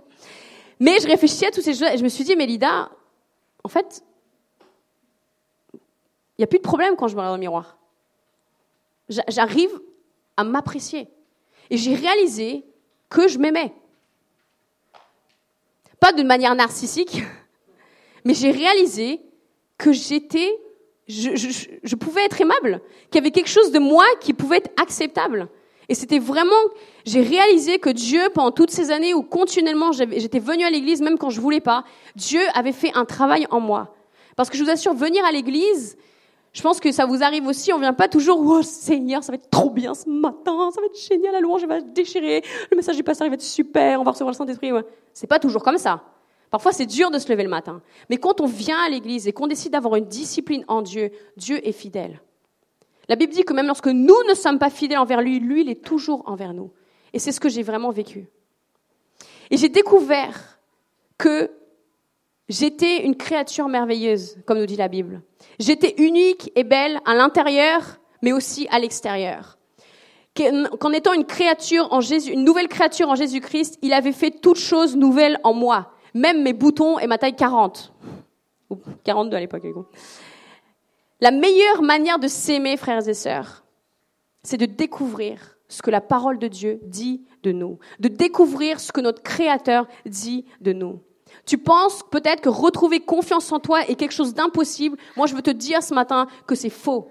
[0.79, 2.89] Mais je réfléchissais à tous ces choses et je me suis dit, Mélida,
[3.63, 4.01] en fait,
[6.39, 7.77] il n'y a plus de problème quand je me regarde au miroir.
[9.09, 9.77] J'arrive
[10.37, 11.09] à m'apprécier.
[11.69, 12.63] Et j'ai réalisé
[13.09, 13.73] que je m'aimais.
[15.99, 17.21] Pas de manière narcissique,
[18.23, 19.19] mais j'ai réalisé
[19.77, 20.49] que j'étais
[21.09, 21.49] je, je,
[21.83, 22.79] je pouvais être aimable,
[23.11, 25.49] qu'il y avait quelque chose de moi qui pouvait être acceptable.
[25.89, 26.55] Et c'était vraiment,
[27.05, 31.17] j'ai réalisé que Dieu, pendant toutes ces années où continuellement j'étais venue à l'église, même
[31.17, 31.83] quand je voulais pas,
[32.15, 33.93] Dieu avait fait un travail en moi.
[34.37, 35.97] Parce que je vous assure, venir à l'église,
[36.51, 39.35] je pense que ça vous arrive aussi, on vient pas toujours, oh Seigneur, ça va
[39.35, 42.95] être trop bien ce matin, ça va être génial, la louange va déchirer, le message
[42.95, 44.71] du pasteur va être super, on va recevoir le Saint-Esprit.
[45.13, 46.03] C'est pas toujours comme ça.
[46.49, 47.81] Parfois, c'est dur de se lever le matin.
[48.09, 51.65] Mais quand on vient à l'église et qu'on décide d'avoir une discipline en Dieu, Dieu
[51.67, 52.19] est fidèle.
[53.07, 55.69] La Bible dit que même lorsque nous ne sommes pas fidèles envers lui, lui, il
[55.69, 56.71] est toujours envers nous.
[57.13, 58.27] Et c'est ce que j'ai vraiment vécu.
[59.51, 60.59] Et j'ai découvert
[61.17, 61.51] que
[62.49, 65.21] j'étais une créature merveilleuse, comme nous dit la Bible.
[65.59, 69.57] J'étais unique et belle à l'intérieur, mais aussi à l'extérieur.
[70.35, 74.59] Qu'en étant une créature en Jésus, une nouvelle créature en Jésus-Christ, il avait fait toutes
[74.59, 75.91] choses nouvelles en moi.
[76.13, 77.93] Même mes boutons et ma taille 40.
[78.69, 79.63] Ou 42 à l'époque,
[81.21, 83.65] la meilleure manière de s'aimer, frères et sœurs,
[84.43, 88.91] c'est de découvrir ce que la parole de Dieu dit de nous, de découvrir ce
[88.91, 91.01] que notre Créateur dit de nous.
[91.49, 94.95] Tu penses peut-être que retrouver confiance en toi est quelque chose d'impossible.
[95.17, 97.09] Moi, je veux te dire ce matin que c'est faux.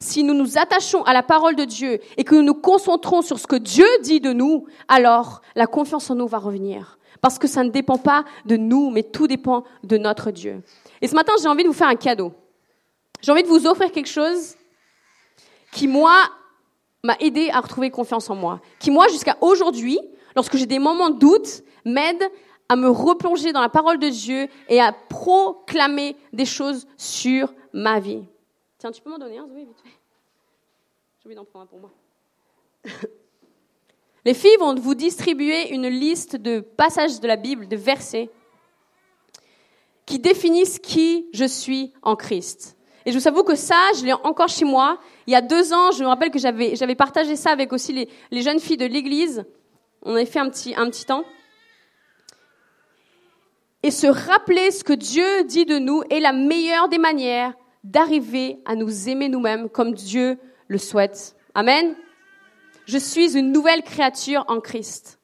[0.00, 3.38] Si nous nous attachons à la parole de Dieu et que nous nous concentrons sur
[3.38, 6.98] ce que Dieu dit de nous, alors la confiance en nous va revenir.
[7.20, 10.62] Parce que ça ne dépend pas de nous, mais tout dépend de notre Dieu.
[11.02, 12.32] Et ce matin, j'ai envie de vous faire un cadeau.
[13.20, 14.54] J'ai envie de vous offrir quelque chose
[15.70, 16.14] qui, moi,
[17.04, 18.62] m'a aidé à retrouver confiance en moi.
[18.78, 19.98] Qui, moi, jusqu'à aujourd'hui,
[20.34, 22.22] lorsque j'ai des moments de doute, m'aide
[22.70, 27.98] à me replonger dans la parole de Dieu et à proclamer des choses sur ma
[27.98, 28.22] vie.
[28.78, 29.90] Tiens, tu peux m'en donner un, oui, vite fait?
[31.18, 31.90] J'ai envie d'en prendre un pour moi.
[34.24, 38.30] Les filles vont vous distribuer une liste de passages de la Bible, de versets,
[40.06, 42.76] qui définissent qui je suis en Christ.
[43.04, 45.00] Et je vous avoue que ça, je l'ai encore chez moi.
[45.26, 48.08] Il y a deux ans, je me rappelle que j'avais, partagé ça avec aussi les,
[48.30, 49.44] les jeunes filles de l'église.
[50.02, 51.24] On avait fait un petit, un petit temps.
[53.82, 58.58] Et se rappeler ce que Dieu dit de nous est la meilleure des manières d'arriver
[58.66, 60.38] à nous aimer nous-mêmes comme Dieu
[60.68, 61.34] le souhaite.
[61.54, 61.94] Amen.
[62.86, 65.18] Je suis une nouvelle créature en Christ.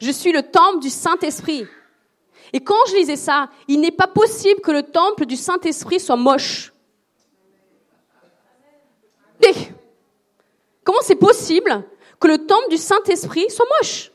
[0.00, 1.66] Je suis le temple du Saint-Esprit.
[2.52, 6.16] Et quand je lisais ça, il n'est pas possible que le temple du Saint-Esprit soit
[6.16, 6.72] moche.
[10.84, 11.84] Comment c'est possible
[12.20, 14.12] que le temple du Saint-Esprit soit moche?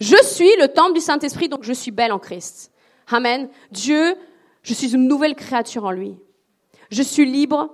[0.00, 2.72] Je suis le temple du Saint-Esprit, donc je suis belle en Christ.
[3.08, 3.48] Amen.
[3.70, 4.16] Dieu,
[4.62, 6.16] je suis une nouvelle créature en lui.
[6.90, 7.70] Je suis libre,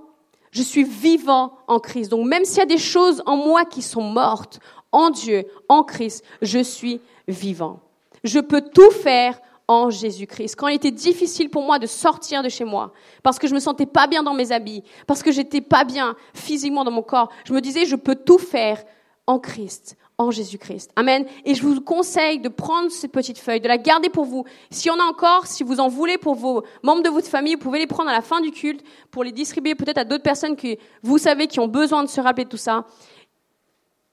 [0.51, 2.11] je suis vivant en Christ.
[2.11, 4.61] Donc même s'il y a des choses en moi qui sont mortes,
[4.93, 7.81] en Dieu, en Christ, je suis vivant.
[8.25, 10.57] Je peux tout faire en Jésus-Christ.
[10.57, 13.61] Quand il était difficile pour moi de sortir de chez moi, parce que je me
[13.61, 17.31] sentais pas bien dans mes habits, parce que j'étais pas bien physiquement dans mon corps,
[17.45, 18.83] je me disais, je peux tout faire
[19.31, 20.91] en Christ, en Jésus-Christ.
[20.97, 21.25] Amen.
[21.45, 24.45] Et je vous conseille de prendre cette petite feuille, de la garder pour vous.
[24.71, 27.55] S'il y en a encore, si vous en voulez pour vos membres de votre famille,
[27.55, 30.25] vous pouvez les prendre à la fin du culte pour les distribuer peut-être à d'autres
[30.25, 32.87] personnes que vous savez qui ont besoin de se rappeler de tout ça.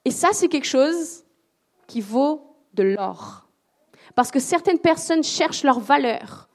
[0.04, 1.24] Et ça, c'est quelque chose
[1.88, 2.42] qui vaut
[2.74, 3.48] de l'or.
[4.14, 6.48] Parce que certaines personnes cherchent leur valeur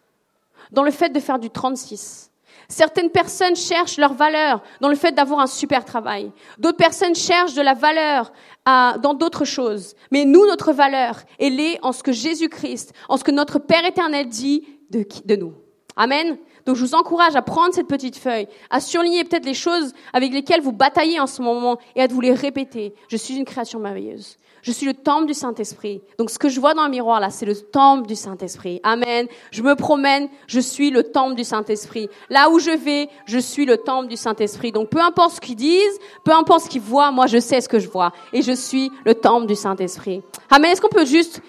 [0.71, 2.31] dans le fait de faire du 36.
[2.73, 6.31] Certaines personnes cherchent leur valeur dans le fait d'avoir un super travail.
[6.57, 8.33] D'autres personnes cherchent de la valeur
[8.65, 9.93] dans d'autres choses.
[10.09, 13.85] Mais nous, notre valeur, elle est en ce que Jésus-Christ, en ce que notre Père
[13.85, 15.53] éternel dit de, nous.
[15.95, 16.39] Amen.
[16.65, 20.31] Donc je vous encourage à prendre cette petite feuille, à surligner peut-être les choses avec
[20.31, 22.93] lesquelles vous bataillez en ce moment et à vous les répéter.
[23.09, 24.37] Je suis une création merveilleuse.
[24.63, 26.01] Je suis le temple du Saint-Esprit.
[26.17, 28.79] Donc ce que je vois dans le miroir là, c'est le temple du Saint-Esprit.
[28.83, 29.27] Amen.
[29.51, 32.07] Je me promène, je suis le temple du Saint-Esprit.
[32.29, 34.71] Là où je vais, je suis le temple du Saint-Esprit.
[34.71, 37.67] Donc peu importe ce qu'ils disent, peu importe ce qu'ils voient, moi je sais ce
[37.67, 38.13] que je vois.
[38.31, 40.21] Et je suis le temple du Saint-Esprit.
[40.49, 40.71] Amen.
[40.71, 41.41] Est-ce qu'on peut juste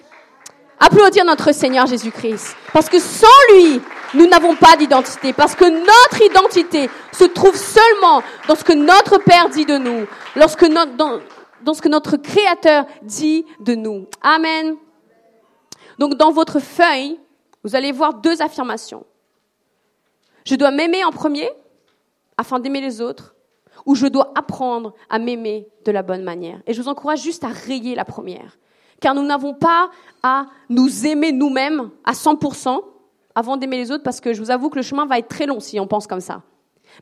[0.79, 3.81] applaudir notre Seigneur Jésus-Christ Parce que sans lui,
[4.15, 5.33] nous n'avons pas d'identité.
[5.33, 10.07] Parce que notre identité se trouve seulement dans ce que notre Père dit de nous.
[10.37, 11.21] Dans,
[11.63, 14.07] dans ce que notre Créateur dit de nous.
[14.23, 14.77] Amen.
[15.99, 17.19] Donc dans votre feuille,
[17.63, 19.05] vous allez voir deux affirmations.
[20.45, 21.49] Je dois m'aimer en premier
[22.37, 23.35] afin d'aimer les autres,
[23.87, 26.61] ou je dois apprendre à m'aimer de la bonne manière.
[26.67, 28.59] Et je vous encourage juste à rayer la première,
[29.01, 29.91] car nous n'avons pas
[30.23, 32.81] à nous aimer nous-mêmes à 100%
[33.35, 35.47] avant d'aimer les autres, parce que je vous avoue que le chemin va être très
[35.47, 36.43] long si on pense comme ça.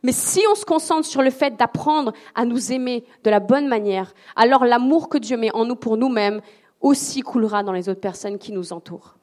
[0.01, 3.67] Mais si on se concentre sur le fait d'apprendre à nous aimer de la bonne
[3.67, 6.41] manière, alors l'amour que Dieu met en nous pour nous-mêmes
[6.81, 9.15] aussi coulera dans les autres personnes qui nous entourent.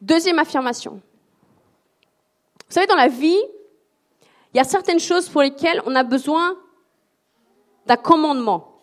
[0.00, 1.00] Deuxième affirmation.
[2.68, 3.40] Vous savez, dans la vie,
[4.52, 6.56] il y a certaines choses pour lesquelles on a besoin
[7.86, 8.82] d'un commandement.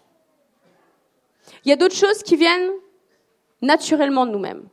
[1.64, 2.72] Il y a d'autres choses qui viennent
[3.62, 4.68] naturellement de nous-mêmes.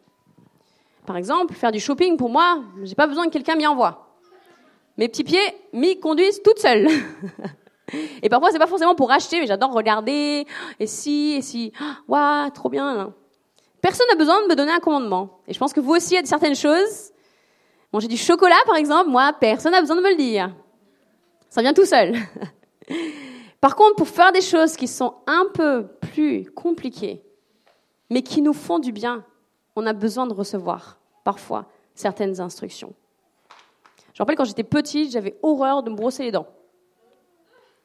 [1.07, 4.09] Par exemple, faire du shopping, pour moi, j'ai pas besoin que quelqu'un m'y envoie.
[4.97, 6.89] Mes petits pieds m'y conduisent toutes seules.
[8.23, 10.47] et parfois, c'est pas forcément pour acheter, mais j'adore regarder,
[10.81, 11.73] et si, et si,
[12.09, 13.13] waouh, trop bien.
[13.81, 15.41] Personne n'a besoin de me donner un commandement.
[15.47, 17.13] Et je pense que vous aussi, il y a certaines choses.
[17.93, 20.55] Manger du chocolat, par exemple, moi, personne n'a besoin de me le dire.
[21.51, 22.15] Ça vient tout seul.
[23.65, 27.23] Par contre, pour faire des choses qui sont un peu plus compliquées,
[28.11, 29.25] mais qui nous font du bien,
[29.75, 32.93] on a besoin de recevoir parfois certaines instructions.
[34.13, 36.47] Je rappelle quand j'étais petite, j'avais horreur de me brosser les dents.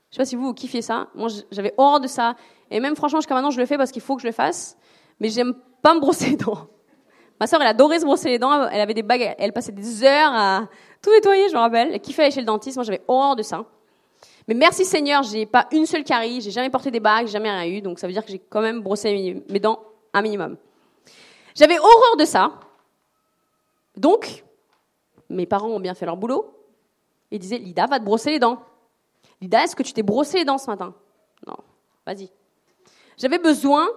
[0.10, 1.08] Je sais pas si vous, kiffiez ça.
[1.15, 2.36] Moi, j'avais horreur de ça.
[2.70, 4.78] Et même franchement, jusqu'à maintenant, je le fais parce qu'il faut que je le fasse.
[5.22, 6.68] Mais j'aime pas me brosser les dents.
[7.39, 8.68] Ma soeur, elle adorait se brosser les dents.
[8.68, 9.34] Elle avait des bagues.
[9.38, 10.68] Elle passait des heures à
[11.02, 11.94] tout nettoyer, je me rappelle.
[11.94, 12.76] Elle kiffait aller chez le dentiste.
[12.76, 13.63] Moi, j'avais horreur de ça.
[14.49, 17.71] Mais merci Seigneur, j'ai pas une seule carie, j'ai jamais porté des bagues, jamais rien
[17.71, 17.81] eu.
[17.81, 19.79] Donc ça veut dire que j'ai quand même brossé mes dents
[20.12, 20.57] un minimum.
[21.53, 22.59] J'avais horreur de ça.
[23.95, 24.43] Donc,
[25.29, 26.51] mes parents ont bien fait leur boulot.
[27.29, 28.63] Ils disaient, Lida, va te brosser les dents.
[29.39, 30.95] Lida, est-ce que tu t'es brossé les dents ce matin?
[31.45, 31.57] Non,
[32.07, 32.31] vas-y.
[33.17, 33.88] J'avais besoin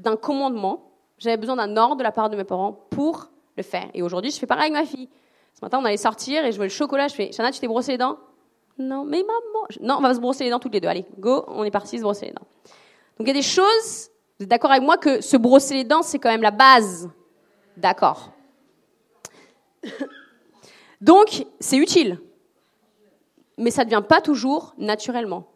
[0.00, 3.90] d'un commandement, j'avais besoin d'un ordre de la part de mes parents pour le faire.
[3.94, 5.08] Et aujourd'hui, je fais pareil avec ma fille.
[5.54, 7.06] Ce matin, on allait sortir et je veux le chocolat.
[7.06, 8.18] Je fais, Shana, tu t'es brossé les dents?
[8.78, 9.66] Non, mais maman.
[9.80, 10.88] Non, on va se brosser les dents toutes les deux.
[10.88, 12.46] Allez, go, on est parti se brosser les dents.
[13.18, 15.84] Donc il y a des choses vous êtes d'accord avec moi que se brosser les
[15.84, 17.08] dents, c'est quand même la base
[17.76, 18.32] D'accord.
[21.00, 22.20] Donc, c'est utile.
[23.58, 25.46] Mais ça ne vient pas toujours naturellement.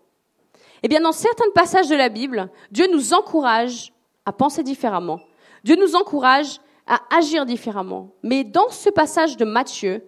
[0.83, 3.93] Eh bien, dans certains passages de la Bible, Dieu nous encourage
[4.25, 5.21] à penser différemment.
[5.65, 8.13] Dieu nous encourage à agir différemment.
[8.23, 10.05] Mais dans ce passage de Matthieu,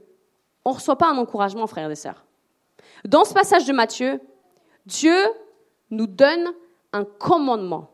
[0.64, 2.24] on ne reçoit pas un encouragement, frères et sœurs.
[3.04, 4.20] Dans ce passage de Matthieu,
[4.86, 5.16] Dieu
[5.90, 6.52] nous donne
[6.92, 7.90] un commandement.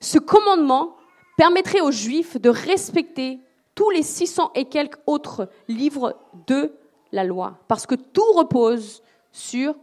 [0.00, 0.96] Ce commandement
[1.36, 3.40] permettrait aux Juifs de respecter
[3.74, 6.72] tous les 600 et quelques autres livres de
[7.12, 9.02] la loi, parce que tout repose
[9.32, 9.74] sur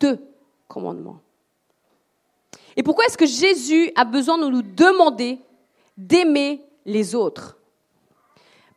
[0.00, 0.18] deux
[0.68, 1.20] commandements.
[2.76, 5.40] Et pourquoi est-ce que Jésus a besoin de nous demander
[5.96, 7.56] d'aimer les autres?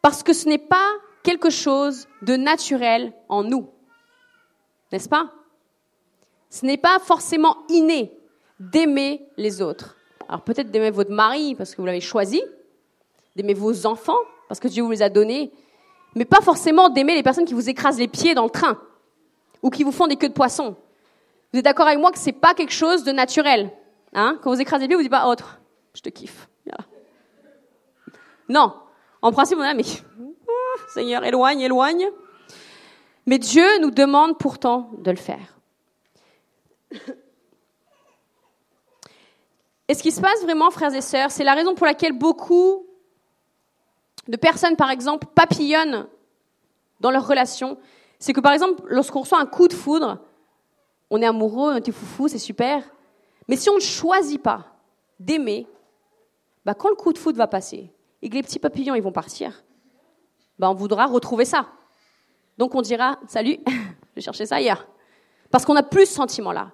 [0.02, 0.90] Parce que ce n'est pas
[1.24, 3.70] quelque chose de naturel en nous,
[4.92, 5.32] n'est-ce pas?
[6.50, 8.12] Ce n'est pas forcément inné
[8.60, 9.96] d'aimer les autres.
[10.28, 12.42] Alors peut-être d'aimer votre mari parce que vous l'avez choisi,
[13.36, 15.52] d'aimer vos enfants parce que Dieu vous les a donnés,
[16.16, 18.80] mais pas forcément d'aimer les personnes qui vous écrasent les pieds dans le train
[19.62, 20.76] ou qui vous font des queues de poisson.
[21.54, 23.72] Vous êtes d'accord avec moi que c'est pas quelque chose de naturel.
[24.14, 24.40] Hein?
[24.42, 25.60] Quand vous écrasez les pieds, vous dites pas autre.
[25.94, 26.48] Je te kiffe.
[28.50, 28.74] Non.
[29.22, 29.84] En principe, on a mais
[30.94, 32.10] Seigneur, éloigne, éloigne.
[33.30, 35.60] Mais Dieu nous demande pourtant de le faire.
[39.88, 42.88] Et ce qui se passe vraiment, frères et sœurs, c'est la raison pour laquelle beaucoup
[44.28, 46.08] de personnes, par exemple, papillonnent
[47.02, 47.78] dans leur relation.
[48.18, 50.18] C'est que, par exemple, lorsqu'on reçoit un coup de foudre,
[51.12, 52.84] on est amoureux, on est foufou, c'est super.
[53.48, 54.74] Mais si on ne choisit pas
[55.20, 55.68] d'aimer,
[56.66, 59.12] bah, quand le coup de foudre va passer et que les petits papillons ils vont
[59.12, 59.64] partir,
[60.58, 61.68] bah, on voudra retrouver ça.
[62.60, 63.58] Donc on dira, salut,
[64.18, 64.86] je chercher ça ailleurs.
[65.50, 66.74] Parce qu'on n'a plus ce sentiment-là.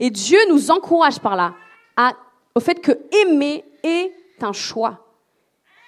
[0.00, 1.54] Et Dieu nous encourage par là
[1.96, 2.14] à
[2.54, 5.06] au fait que aimer est un choix.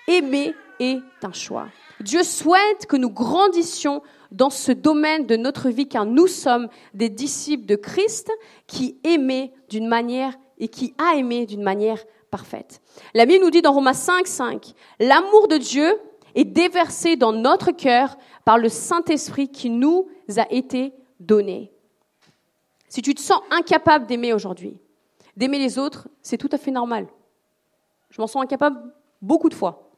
[0.07, 1.69] Aimer est un choix.
[2.01, 7.09] Dieu souhaite que nous grandissions dans ce domaine de notre vie car nous sommes des
[7.09, 8.31] disciples de Christ
[8.67, 12.83] qui aimaient d'une manière et qui a aimé d'une manière parfaite.
[13.15, 15.99] La Bible nous dit dans Romains 5, 5, l'amour de Dieu
[16.35, 21.73] est déversé dans notre cœur par le Saint-Esprit qui nous a été donné.
[22.89, 24.77] Si tu te sens incapable d'aimer aujourd'hui,
[25.37, 27.07] d'aimer les autres, c'est tout à fait normal.
[28.11, 28.79] Je m'en sens incapable
[29.21, 29.91] beaucoup de fois.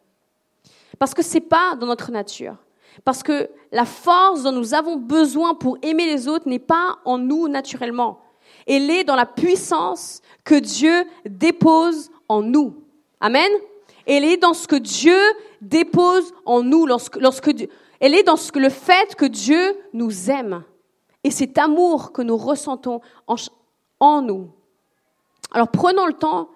[0.98, 2.56] Parce que ce n'est pas dans notre nature.
[3.04, 7.18] Parce que la force dont nous avons besoin pour aimer les autres n'est pas en
[7.18, 8.20] nous naturellement.
[8.66, 12.84] Elle est dans la puissance que Dieu dépose en nous.
[13.20, 13.50] Amen.
[14.06, 15.18] Elle est dans ce que Dieu
[15.64, 17.50] dépose en nous, lorsque, lorsque,
[18.00, 20.62] elle est dans le fait que Dieu nous aime.
[21.22, 23.36] Et cet amour que nous ressentons en,
[24.00, 24.50] en nous.
[25.52, 26.50] Alors prenons le temps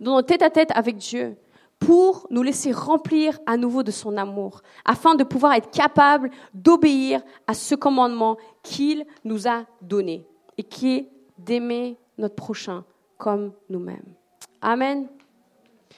[0.00, 1.36] dans notre tête à tête avec Dieu
[1.78, 7.22] pour nous laisser remplir à nouveau de son amour, afin de pouvoir être capable d'obéir
[7.46, 10.26] à ce commandement qu'il nous a donné
[10.58, 11.08] et qui est
[11.38, 12.84] d'aimer notre prochain
[13.16, 14.14] comme nous-mêmes.
[14.60, 15.08] Amen.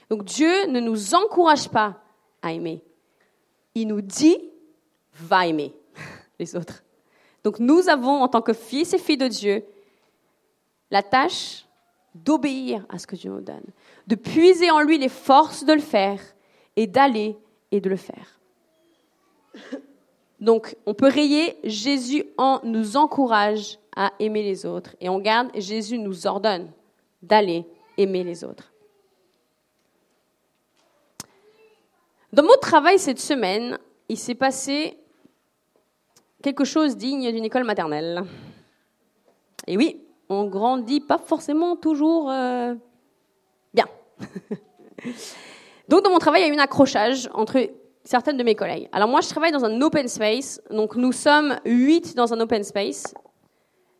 [0.08, 2.01] Donc Dieu ne nous encourage pas
[2.50, 2.82] aimer.
[3.74, 4.38] il nous dit,
[5.14, 5.72] va aimer
[6.38, 6.82] les autres.
[7.44, 9.64] Donc nous avons, en tant que fils et filles de Dieu,
[10.90, 11.66] la tâche
[12.14, 13.64] d'obéir à ce que Dieu nous donne,
[14.06, 16.20] de puiser en lui les forces de le faire
[16.76, 17.36] et d'aller
[17.70, 18.40] et de le faire.
[20.40, 25.50] Donc on peut rayer Jésus en nous encourage à aimer les autres et on garde
[25.54, 26.70] Jésus nous ordonne
[27.22, 27.64] d'aller
[27.96, 28.71] aimer les autres.
[32.32, 34.98] Dans mon travail cette semaine, il s'est passé
[36.42, 38.24] quelque chose digne d'une école maternelle.
[39.66, 42.74] Et oui, on grandit pas forcément toujours euh,
[43.74, 43.84] bien.
[45.88, 47.68] donc dans mon travail, il y a eu un accrochage entre
[48.02, 48.88] certaines de mes collègues.
[48.92, 52.64] Alors moi, je travaille dans un open space, donc nous sommes huit dans un open
[52.64, 53.12] space,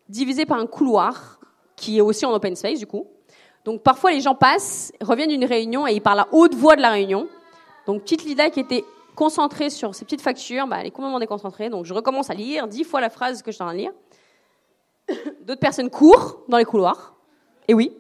[0.09, 1.39] divisé par un couloir
[1.77, 3.07] qui est aussi en open space du coup.
[3.67, 6.81] Donc parfois les gens passent, reviennent d'une réunion et ils parlent à haute voix de
[6.81, 7.29] la réunion.
[7.87, 11.69] Donc petite Lida qui était concentrée sur ces petites factures, bah, elle est complètement déconcentrée.
[11.69, 13.81] Donc je recommence à lire dix fois la phrase que je suis en train de
[13.81, 13.93] lire.
[15.43, 17.15] D'autres personnes courent dans les couloirs.
[17.69, 17.93] Et oui,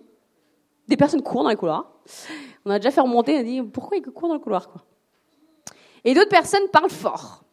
[0.88, 1.90] des personnes courent dans les couloirs.
[2.64, 4.68] On a déjà fait remonter, on a dit pourquoi ils courent dans le couloir.
[6.04, 7.44] Et d'autres personnes parlent fort.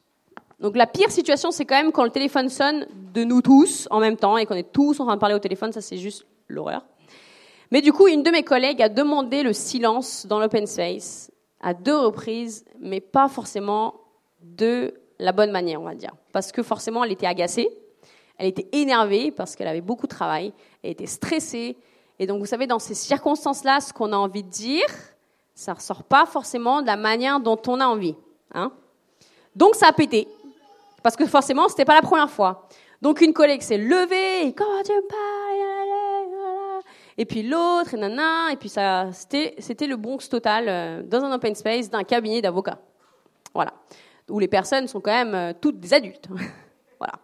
[0.60, 4.00] Donc la pire situation, c'est quand même quand le téléphone sonne de nous tous en
[4.00, 6.26] même temps et qu'on est tous en train de parler au téléphone, ça c'est juste
[6.48, 6.86] l'horreur.
[7.72, 11.32] Mais du coup, une de mes collègues a demandé le silence dans l'open space
[11.62, 13.96] à deux reprises, mais pas forcément
[14.42, 16.14] de la bonne manière, on va dire.
[16.32, 17.70] Parce que forcément, elle était agacée,
[18.38, 21.78] elle était énervée parce qu'elle avait beaucoup de travail, elle était stressée.
[22.20, 24.88] Et donc, vous savez, dans ces circonstances-là, ce qu'on a envie de dire,
[25.54, 28.16] ça ressort pas forcément de la manière dont on a envie.
[28.54, 28.72] Hein
[29.56, 30.28] donc, ça a pété.
[31.04, 32.68] Parce que forcément, c'était pas la première fois.
[33.02, 35.08] Donc, une collègue s'est levée, et quand tu me
[37.20, 41.22] et puis l'autre, et nana, et puis ça, c'était, c'était le Bronx total euh, dans
[41.22, 42.80] un open space d'un cabinet d'avocats.
[43.54, 43.74] Voilà.
[44.30, 46.30] Où les personnes sont quand même euh, toutes des adultes.
[46.98, 47.20] voilà.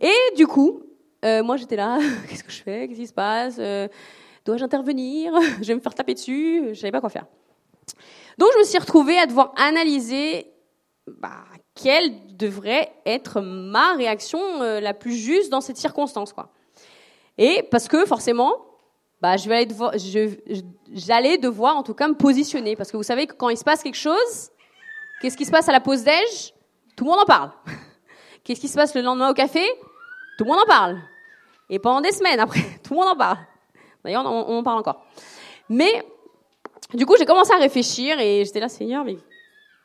[0.00, 0.82] Et du coup,
[1.24, 2.88] euh, moi j'étais là, qu'est-ce que je fais?
[2.88, 3.58] Qu'est-ce qui se passe?
[4.44, 5.34] Dois-je intervenir?
[5.62, 7.26] Je vais me faire taper dessus Je savais pas quoi faire.
[8.38, 10.50] Donc je me suis retrouvée à devoir analyser
[11.06, 11.44] bah,
[11.76, 16.32] quelle devrait être ma réaction la plus juste dans cette circonstance.
[16.32, 16.50] Quoi.
[17.38, 18.69] Et parce que forcément,
[19.20, 19.68] bah, je vais
[20.92, 22.76] j'allais devoir en tout cas me positionner.
[22.76, 24.50] Parce que vous savez que quand il se passe quelque chose,
[25.20, 26.54] qu'est-ce qui se passe à la pause déj?
[26.96, 27.50] Tout le monde en parle.
[28.44, 29.64] Qu'est-ce qui se passe le lendemain au café?
[30.38, 30.98] Tout le monde en parle.
[31.68, 33.38] Et pendant des semaines après, tout le monde en parle.
[34.04, 35.04] D'ailleurs, on, en parle encore.
[35.68, 36.02] Mais,
[36.94, 39.18] du coup, j'ai commencé à réfléchir et j'étais là, Seigneur, mais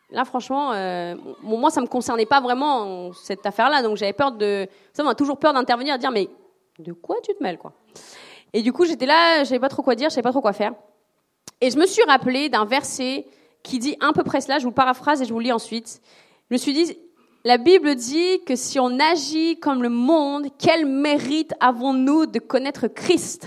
[0.10, 3.84] là, franchement, euh, moi, ça me concernait pas vraiment cette affaire-là.
[3.84, 4.67] Donc, j'avais peur de.
[4.93, 6.30] Ça m'a toujours peur d'intervenir et de dire, mais
[6.80, 7.74] de quoi tu te mêles, quoi?
[8.56, 10.39] Et du coup, j'étais là, je savais pas trop quoi dire, je savais pas trop
[10.39, 10.72] quoi faire.
[11.60, 13.28] Et je me suis rappelé d'un verset
[13.63, 16.02] qui dit à peu près cela, je vous paraphrase et je vous lis ensuite.
[16.50, 16.98] Je me suis dit,
[17.44, 22.88] la Bible dit que si on agit comme le monde, quel mérite avons-nous de connaître
[22.88, 23.46] Christ?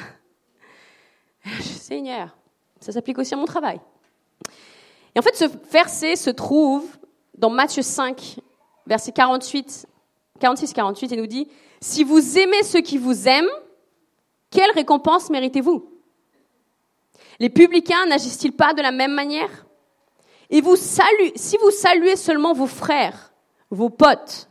[1.62, 2.36] Seigneur,
[2.78, 3.80] ça s'applique aussi à mon travail.
[5.14, 6.86] Et en fait, ce verset se trouve
[7.34, 8.40] dans Matthieu 5,
[8.86, 9.86] verset 48,
[10.38, 11.48] 46-48, et nous dit,
[11.80, 13.48] si vous aimez ceux qui vous aiment,
[14.50, 15.92] quelle récompense méritez-vous?
[17.38, 19.66] Les publicains n'agissent-ils pas de la même manière?
[20.50, 20.62] Et
[21.36, 23.32] si vous saluez seulement vos frères,
[23.70, 24.48] vos potes.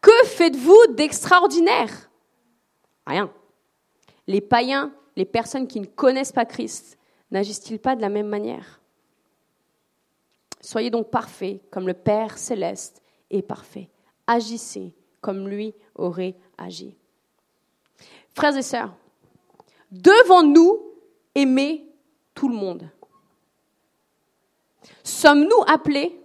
[0.00, 2.10] Que faites-vous d'extraordinaire?
[3.06, 3.32] Rien.
[4.26, 6.98] Les païens, les personnes qui ne connaissent pas Christ,
[7.30, 8.80] n'agissent-ils pas de la même manière?
[10.60, 13.90] Soyez donc parfaits comme le Père céleste est parfait.
[14.26, 16.96] Agissez comme lui aurait agi.
[18.34, 18.94] Frères et sœurs,
[19.90, 20.80] devons-nous
[21.34, 21.86] aimer
[22.34, 22.88] tout le monde?
[25.02, 26.18] Sommes-nous appelés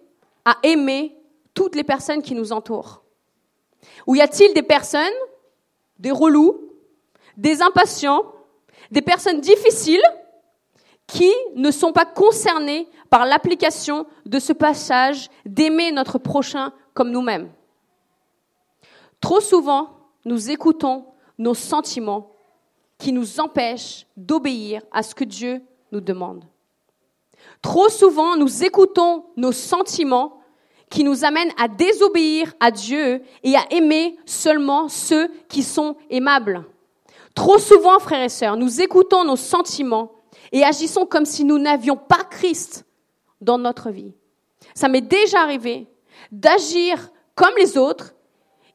[0.46, 1.17] à aimer
[1.54, 3.04] toutes les personnes qui nous entourent?
[4.06, 5.02] Ou y a-t-il des personnes,
[6.00, 6.72] des relous,
[7.36, 8.23] des impatients,
[8.90, 10.04] des personnes difficiles
[11.08, 17.52] qui ne sont pas concernées par l'application de ce passage d'aimer notre prochain comme nous-mêmes?
[19.19, 19.90] Trop souvent,
[20.25, 21.06] nous écoutons
[21.38, 22.31] nos sentiments
[22.98, 25.62] qui nous empêchent d'obéir à ce que Dieu
[25.92, 26.46] nous demande.
[27.62, 30.42] Trop souvent, nous écoutons nos sentiments
[30.90, 36.63] qui nous amène à désobéir à Dieu et à aimer seulement ceux qui sont aimables.
[37.35, 40.12] Trop souvent, frères et sœurs, nous écoutons nos sentiments
[40.52, 42.85] et agissons comme si nous n'avions pas Christ
[43.42, 44.13] dans notre vie.
[44.73, 45.88] Ça m'est déjà arrivé
[46.31, 48.15] d'agir comme les autres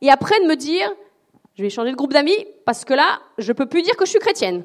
[0.01, 0.93] et après de me dire,
[1.55, 4.11] je vais changer de groupe d'amis parce que là, je peux plus dire que je
[4.11, 4.65] suis chrétienne.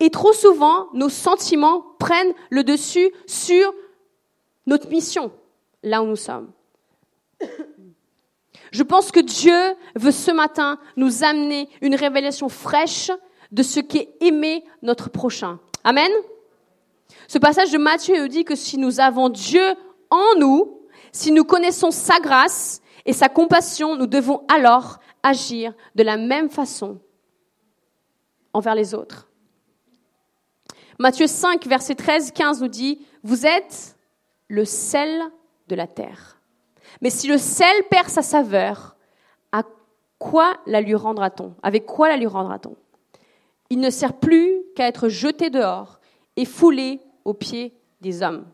[0.00, 3.74] et trop souvent, nos sentiments prennent le dessus sur
[4.66, 5.32] notre mission
[5.82, 6.50] là où nous sommes.
[8.72, 9.58] Je pense que Dieu
[9.96, 13.10] veut ce matin nous amener une révélation fraîche
[13.50, 15.58] de ce qu'est aimer notre prochain.
[15.82, 16.10] Amen.
[17.26, 19.74] Ce passage de Matthieu nous dit que si nous avons Dieu
[20.10, 20.80] en nous,
[21.12, 22.80] si nous connaissons sa grâce
[23.10, 27.00] et sa compassion, nous devons alors agir de la même façon
[28.52, 29.28] envers les autres.
[31.00, 33.98] Matthieu 5, verset 13, 15 nous dit, vous êtes
[34.46, 35.24] le sel
[35.66, 36.40] de la terre.
[37.02, 38.94] Mais si le sel perd sa saveur,
[39.50, 39.64] à
[40.20, 41.56] quoi la lui rendra-t-on?
[41.64, 42.76] Avec quoi la lui rendra-t-on?
[43.70, 45.98] Il ne sert plus qu'à être jeté dehors
[46.36, 48.46] et foulé aux pieds des hommes.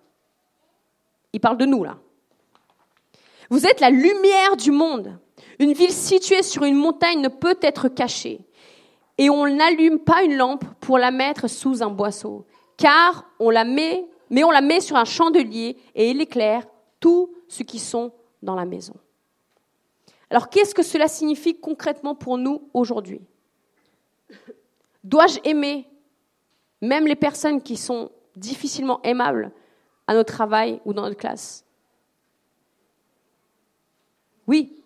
[1.34, 1.98] Il parle de nous là.
[3.50, 5.18] Vous êtes la lumière du monde.
[5.58, 8.40] Une ville située sur une montagne ne peut être cachée.
[9.18, 13.64] Et on n'allume pas une lampe pour la mettre sous un boisseau, car on la
[13.64, 16.66] met, mais on la met sur un chandelier et elle éclaire
[17.00, 18.94] tous ceux qui sont dans la maison.
[20.28, 23.20] Alors qu'est-ce que cela signifie concrètement pour nous aujourd'hui?
[25.04, 25.88] Dois-je aimer
[26.82, 29.52] même les personnes qui sont difficilement aimables
[30.06, 31.65] à notre travail ou dans notre classe?
[34.46, 34.82] Oui.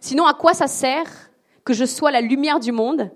[0.00, 1.30] Sinon, à quoi ça sert
[1.64, 3.10] que je sois la lumière du monde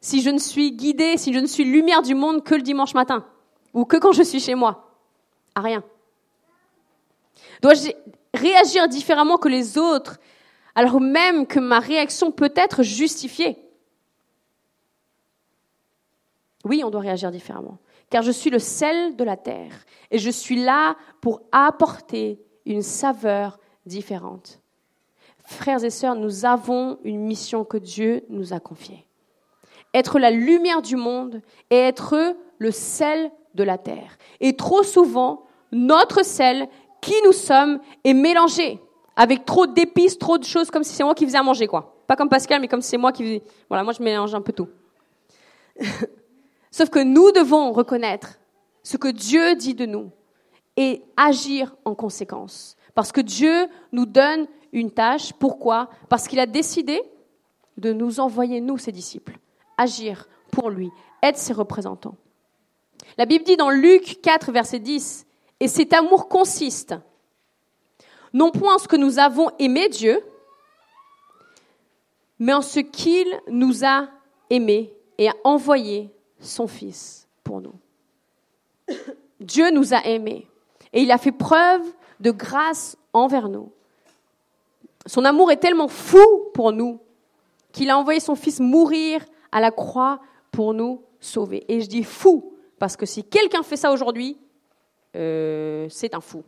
[0.00, 2.94] si je ne suis guidée, si je ne suis lumière du monde que le dimanche
[2.94, 3.26] matin
[3.74, 4.96] ou que quand je suis chez moi?
[5.54, 5.84] À rien.
[7.62, 7.90] Dois-je
[8.34, 10.18] réagir différemment que les autres
[10.74, 13.58] alors même que ma réaction peut être justifiée?
[16.64, 17.78] Oui, on doit réagir différemment,
[18.10, 19.72] car je suis le sel de la terre
[20.10, 24.60] et je suis là pour apporter une saveur différente.
[25.44, 29.06] Frères et sœurs, nous avons une mission que Dieu nous a confiée.
[29.94, 34.16] Être la lumière du monde et être le sel de la terre.
[34.38, 36.68] Et trop souvent, notre sel
[37.00, 38.78] qui nous sommes est mélangé
[39.16, 41.96] avec trop d'épices, trop de choses, comme si c'est moi qui faisais à manger, quoi.
[42.06, 43.42] Pas comme Pascal, mais comme si c'est moi qui faisais.
[43.68, 44.68] Voilà, moi je mélange un peu tout.
[46.70, 48.38] Sauf que nous devons reconnaître
[48.82, 50.10] ce que Dieu dit de nous
[50.80, 52.74] et agir en conséquence.
[52.94, 55.34] Parce que Dieu nous donne une tâche.
[55.34, 55.90] Pourquoi?
[56.08, 57.02] Parce qu'il a décidé
[57.76, 59.38] de nous envoyer, nous, ses disciples,
[59.76, 60.90] agir pour lui,
[61.22, 62.16] être ses représentants.
[63.18, 65.26] La Bible dit dans Luc 4, verset 10,
[65.60, 66.94] et cet amour consiste
[68.32, 70.24] non point en ce que nous avons aimé Dieu,
[72.38, 74.08] mais en ce qu'il nous a
[74.48, 77.74] aimés et a envoyé son Fils pour nous.
[79.40, 80.46] Dieu nous a aimés
[80.92, 81.82] et il a fait preuve
[82.20, 83.72] de grâce envers nous.
[85.06, 87.00] Son amour est tellement fou pour nous
[87.72, 90.20] qu'il a envoyé son Fils mourir à la croix
[90.50, 91.64] pour nous sauver.
[91.68, 94.36] Et je dis fou parce que si quelqu'un fait ça aujourd'hui,
[95.16, 96.44] euh, c'est un fou,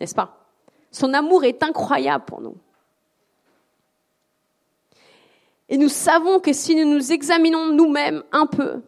[0.00, 0.46] n'est-ce pas?
[0.90, 2.56] Son amour est incroyable pour nous.
[5.68, 8.82] Et nous savons que si nous nous examinons nous-mêmes un peu,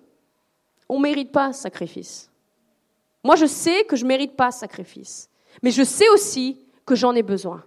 [0.88, 2.30] on ne mérite pas ce sacrifice.
[3.26, 5.28] Moi, je sais que je ne mérite pas ce sacrifice.
[5.60, 7.64] Mais je sais aussi que j'en ai besoin.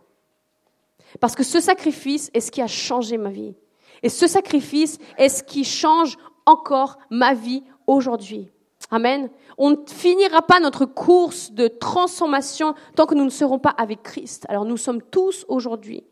[1.20, 3.56] Parce que ce sacrifice est ce qui a changé ma vie.
[4.02, 8.50] Et ce sacrifice est ce qui change encore ma vie aujourd'hui.
[8.90, 9.30] Amen.
[9.58, 14.02] On ne finira pas notre course de transformation tant que nous ne serons pas avec
[14.02, 14.46] Christ.
[14.48, 16.06] Alors nous sommes tous aujourd'hui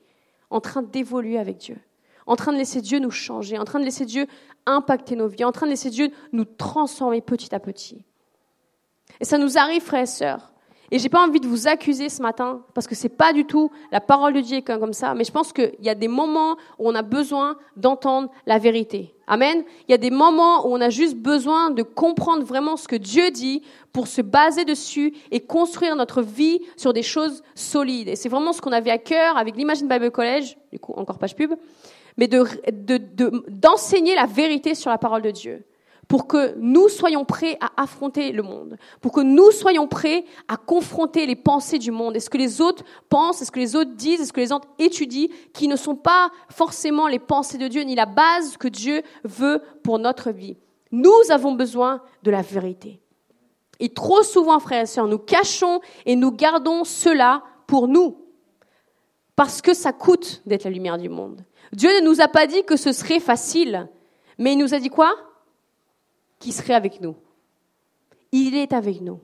[0.50, 1.78] en train d'évoluer avec Dieu,
[2.26, 4.28] en train de laisser Dieu nous changer, en train de laisser Dieu
[4.66, 8.04] impacter nos vies, en train de laisser Dieu nous transformer petit à petit.
[9.20, 10.52] Et ça nous arrive, frères et sœurs,
[10.90, 13.72] et j'ai pas envie de vous accuser ce matin, parce que c'est pas du tout
[13.92, 16.88] la parole de Dieu comme ça, mais je pense qu'il y a des moments où
[16.88, 19.14] on a besoin d'entendre la vérité.
[19.28, 19.66] Amen.
[19.88, 22.96] Il y a des moments où on a juste besoin de comprendre vraiment ce que
[22.96, 23.62] Dieu dit
[23.92, 28.08] pour se baser dessus et construire notre vie sur des choses solides.
[28.08, 31.20] Et c'est vraiment ce qu'on avait à cœur avec l'Imagine Bible College, du coup encore
[31.20, 31.54] page pub,
[32.16, 32.46] mais de,
[33.50, 35.66] d'enseigner la vérité sur la parole de Dieu
[36.08, 40.56] pour que nous soyons prêts à affronter le monde, pour que nous soyons prêts à
[40.56, 43.76] confronter les pensées du monde, est ce que les autres pensent, est ce que les
[43.76, 47.58] autres disent, est ce que les autres étudient, qui ne sont pas forcément les pensées
[47.58, 50.58] de Dieu, ni la base que Dieu veut pour notre vie.
[50.92, 53.02] Nous avons besoin de la vérité.
[53.80, 58.18] Et trop souvent, frères et sœurs, nous cachons et nous gardons cela pour nous,
[59.36, 61.44] parce que ça coûte d'être la lumière du monde.
[61.74, 63.90] Dieu ne nous a pas dit que ce serait facile,
[64.38, 65.14] mais il nous a dit quoi?
[66.40, 67.16] Qui serait avec nous.
[68.32, 69.20] Il est avec nous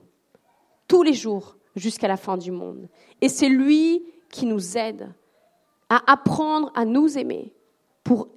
[0.88, 2.88] tous les jours jusqu'à la fin du monde.
[3.20, 5.12] Et c'est lui qui nous aide
[5.88, 7.52] à apprendre à nous aimer
[8.02, 8.28] pour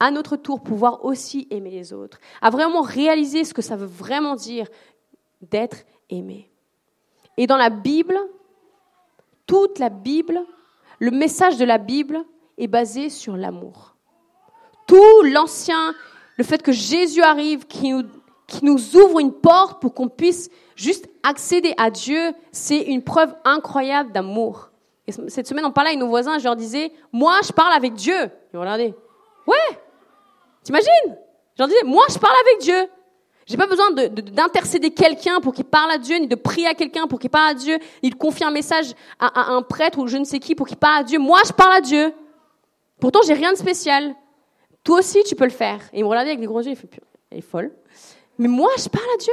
[0.00, 3.86] à notre tour pouvoir aussi aimer les autres, à vraiment réaliser ce que ça veut
[3.86, 4.68] vraiment dire
[5.40, 6.50] d'être aimer.
[7.36, 8.18] Et dans la Bible,
[9.46, 10.40] toute la Bible,
[10.98, 12.24] le message de la Bible
[12.58, 13.96] est basé sur l'amour.
[14.86, 15.94] Tout l'ancien,
[16.36, 18.02] le fait que Jésus arrive, qui nous,
[18.62, 24.12] nous ouvre une porte pour qu'on puisse juste accéder à Dieu, c'est une preuve incroyable
[24.12, 24.70] d'amour.
[25.06, 27.94] Et cette semaine, on parlait avec nos voisins, je leur disais, moi, je parle avec
[27.94, 28.30] Dieu.
[28.52, 28.94] Ils regardé.
[29.46, 29.78] Ouais!
[30.62, 30.88] T'imagines?
[31.56, 32.88] Je leur disais, moi, je parle avec Dieu.
[33.46, 37.06] J'ai pas besoin d'intercéder quelqu'un pour qu'il parle à Dieu, ni de prier à quelqu'un
[37.06, 40.16] pour qu'il parle à Dieu, ni de confier un message à, un prêtre ou je
[40.16, 41.18] ne sais qui pour qu'il parle à Dieu.
[41.18, 42.14] Moi, je parle à Dieu.
[42.98, 44.14] Pourtant, j'ai rien de spécial.
[44.84, 45.80] Toi aussi, tu peux le faire.
[45.92, 46.88] Et il me regardait avec des gros yeux, il fait,
[47.30, 47.72] elle est folle.
[48.38, 49.32] Mais moi, je parle à Dieu.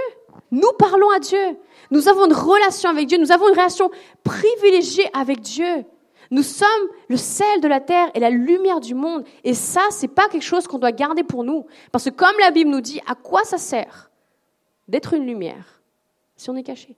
[0.49, 1.57] Nous parlons à Dieu.
[1.91, 3.17] Nous avons une relation avec Dieu.
[3.17, 3.91] Nous avons une relation
[4.23, 5.85] privilégiée avec Dieu.
[6.29, 9.25] Nous sommes le sel de la terre et la lumière du monde.
[9.43, 11.65] Et ça, c'est pas quelque chose qu'on doit garder pour nous.
[11.91, 14.09] Parce que comme la Bible nous dit, à quoi ça sert
[14.87, 15.81] d'être une lumière
[16.37, 16.95] si on est caché?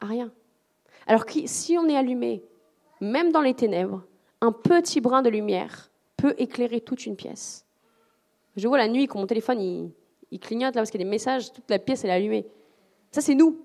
[0.00, 0.30] À rien.
[1.06, 2.44] Alors si on est allumé,
[3.00, 4.02] même dans les ténèbres,
[4.42, 5.89] un petit brin de lumière
[6.20, 7.66] peut éclairer toute une pièce.
[8.56, 9.60] Je vois la nuit quand mon téléphone
[10.30, 12.46] il, clignote là parce qu'il y a des messages, toute la pièce est allumée.
[13.10, 13.64] Ça c'est nous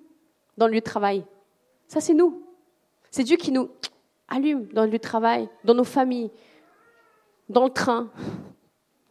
[0.58, 1.26] dans le lieu de travail.
[1.88, 2.43] Ça c'est nous.
[3.12, 3.70] C'est Dieu qui nous
[4.28, 6.32] allume dans le lieu de travail, dans nos familles,
[7.49, 8.10] dans le train,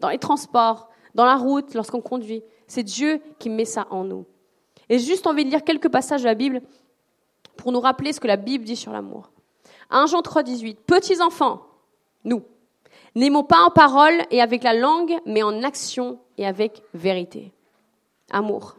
[0.01, 2.43] dans les transports, dans la route, lorsqu'on conduit.
[2.67, 4.25] C'est Dieu qui met ça en nous.
[4.89, 6.63] Et juste envie de lire quelques passages de la Bible
[7.57, 9.31] pour nous rappeler ce que la Bible dit sur l'amour.
[9.91, 10.81] 1 Jean 3, 18.
[10.81, 11.67] Petits enfants,
[12.25, 12.43] nous,
[13.15, 17.53] n'aimons pas en parole et avec la langue, mais en action et avec vérité.
[18.31, 18.77] Amour.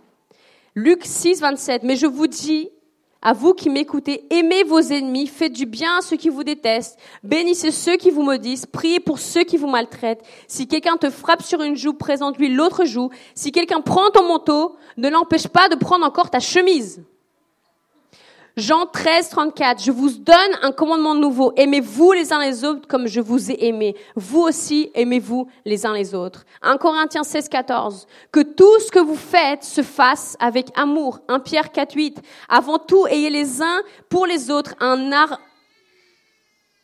[0.75, 1.83] Luc 6, 27.
[1.83, 2.69] Mais je vous dis,
[3.21, 6.99] à vous qui m'écoutez, aimez vos ennemis, faites du bien à ceux qui vous détestent,
[7.23, 10.23] bénissez ceux qui vous maudissent, priez pour ceux qui vous maltraitent.
[10.47, 13.09] Si quelqu'un te frappe sur une joue, présente-lui l'autre joue.
[13.33, 17.03] Si quelqu'un prend ton manteau, ne l'empêche pas de prendre encore ta chemise.
[18.57, 21.51] Jean 13, 34, je vous donne un commandement nouveau.
[21.57, 23.97] Aimez-vous les uns les autres comme je vous ai aimé.
[24.15, 26.45] Vous aussi, aimez-vous les uns les autres.
[26.61, 31.19] 1 Corinthiens 16, 14, que tout ce que vous faites se fasse avec amour.
[31.27, 35.37] 1 Pierre 4, 8, avant tout, ayez les uns pour les autres un art...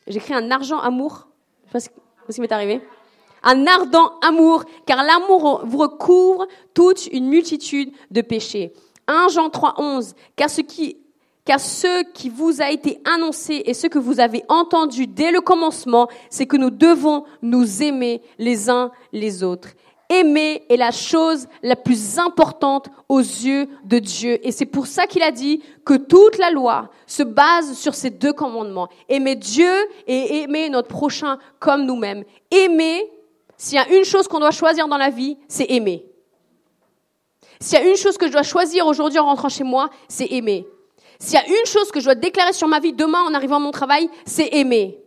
[0.08, 1.30] J'écris un argent amour.
[1.74, 1.96] Je sais pas
[2.28, 2.82] ce qui m'est arrivé.
[3.44, 8.74] Un ardent amour, car l'amour vous recouvre toute une multitude de péchés.
[9.08, 10.98] 1 Jean 3, 11, car ce qui
[11.46, 15.42] car ce qui vous a été annoncé et ce que vous avez entendu dès le
[15.42, 19.70] commencement, c'est que nous devons nous aimer les uns les autres.
[20.12, 24.46] Aimer est la chose la plus importante aux yeux de Dieu.
[24.46, 28.10] Et c'est pour ça qu'il a dit que toute la loi se base sur ces
[28.10, 28.90] deux commandements.
[29.08, 29.72] Aimer Dieu
[30.08, 32.26] et aimer notre prochain comme nous-mêmes.
[32.52, 33.10] Aimer,
[33.56, 36.06] s'il y a une chose qu'on doit choisir dans la vie, c'est aimer.
[37.62, 40.30] S'il y a une chose que je dois choisir aujourd'hui en rentrant chez moi, c'est
[40.34, 40.68] aimer.
[41.22, 43.58] S'il y a une chose que je dois déclarer sur ma vie demain en arrivant
[43.58, 44.98] à mon travail, c'est aimer.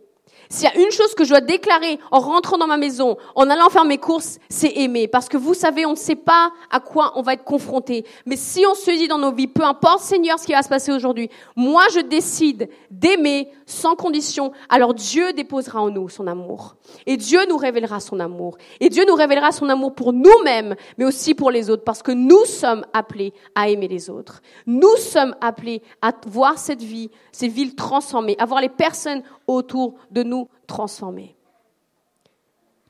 [0.49, 3.49] S'il y a une chose que je dois déclarer en rentrant dans ma maison, en
[3.49, 5.07] allant faire mes courses, c'est aimer.
[5.07, 8.05] Parce que vous savez, on ne sait pas à quoi on va être confronté.
[8.25, 10.69] Mais si on se dit dans nos vies, peu importe Seigneur ce qui va se
[10.69, 16.75] passer aujourd'hui, moi je décide d'aimer sans condition, alors Dieu déposera en nous son amour.
[17.05, 18.57] Et Dieu nous révélera son amour.
[18.79, 21.83] Et Dieu nous révélera son amour pour nous-mêmes, mais aussi pour les autres.
[21.83, 24.41] Parce que nous sommes appelés à aimer les autres.
[24.67, 29.95] Nous sommes appelés à voir cette vie, ces villes transformées, à voir les personnes autour
[30.11, 30.34] de nous
[30.67, 31.35] transformer.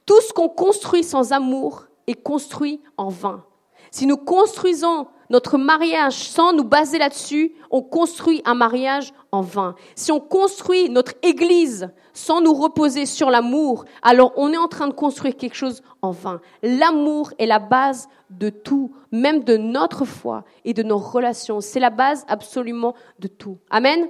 [0.06, 3.44] Tout ce qu'on construit sans amour est construit en vain.
[3.92, 9.76] Si nous construisons notre mariage sans nous baser là-dessus, on construit un mariage en vain.
[9.96, 14.88] Si on construit notre église sans nous reposer sur l'amour, alors on est en train
[14.88, 16.42] de construire quelque chose en vain.
[16.62, 21.62] L'amour est la base de tout, même de notre foi et de nos relations.
[21.62, 23.58] C'est la base absolument de tout.
[23.70, 24.08] Amen.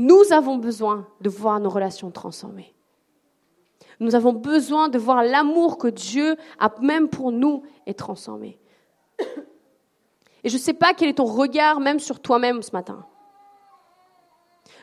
[0.00, 2.74] Nous avons besoin de voir nos relations transformées.
[3.98, 8.58] Nous avons besoin de voir l'amour que Dieu a même pour nous est transformé.
[10.42, 13.04] Et je ne sais pas quel est ton regard même sur toi-même ce matin.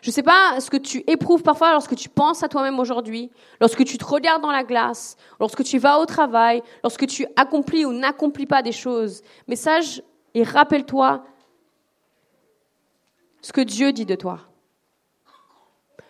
[0.03, 3.32] Je ne sais pas ce que tu éprouves parfois lorsque tu penses à toi-même aujourd'hui,
[3.59, 7.88] lorsque tu te regardes dans la glace, lorsque tu vas au travail, lorsque tu accomplis
[7.88, 9.24] ou n'accomplis pas des choses.
[9.47, 9.99] Mais sache
[10.36, 11.26] et rappelle-toi
[13.41, 14.41] ce que Dieu dit de toi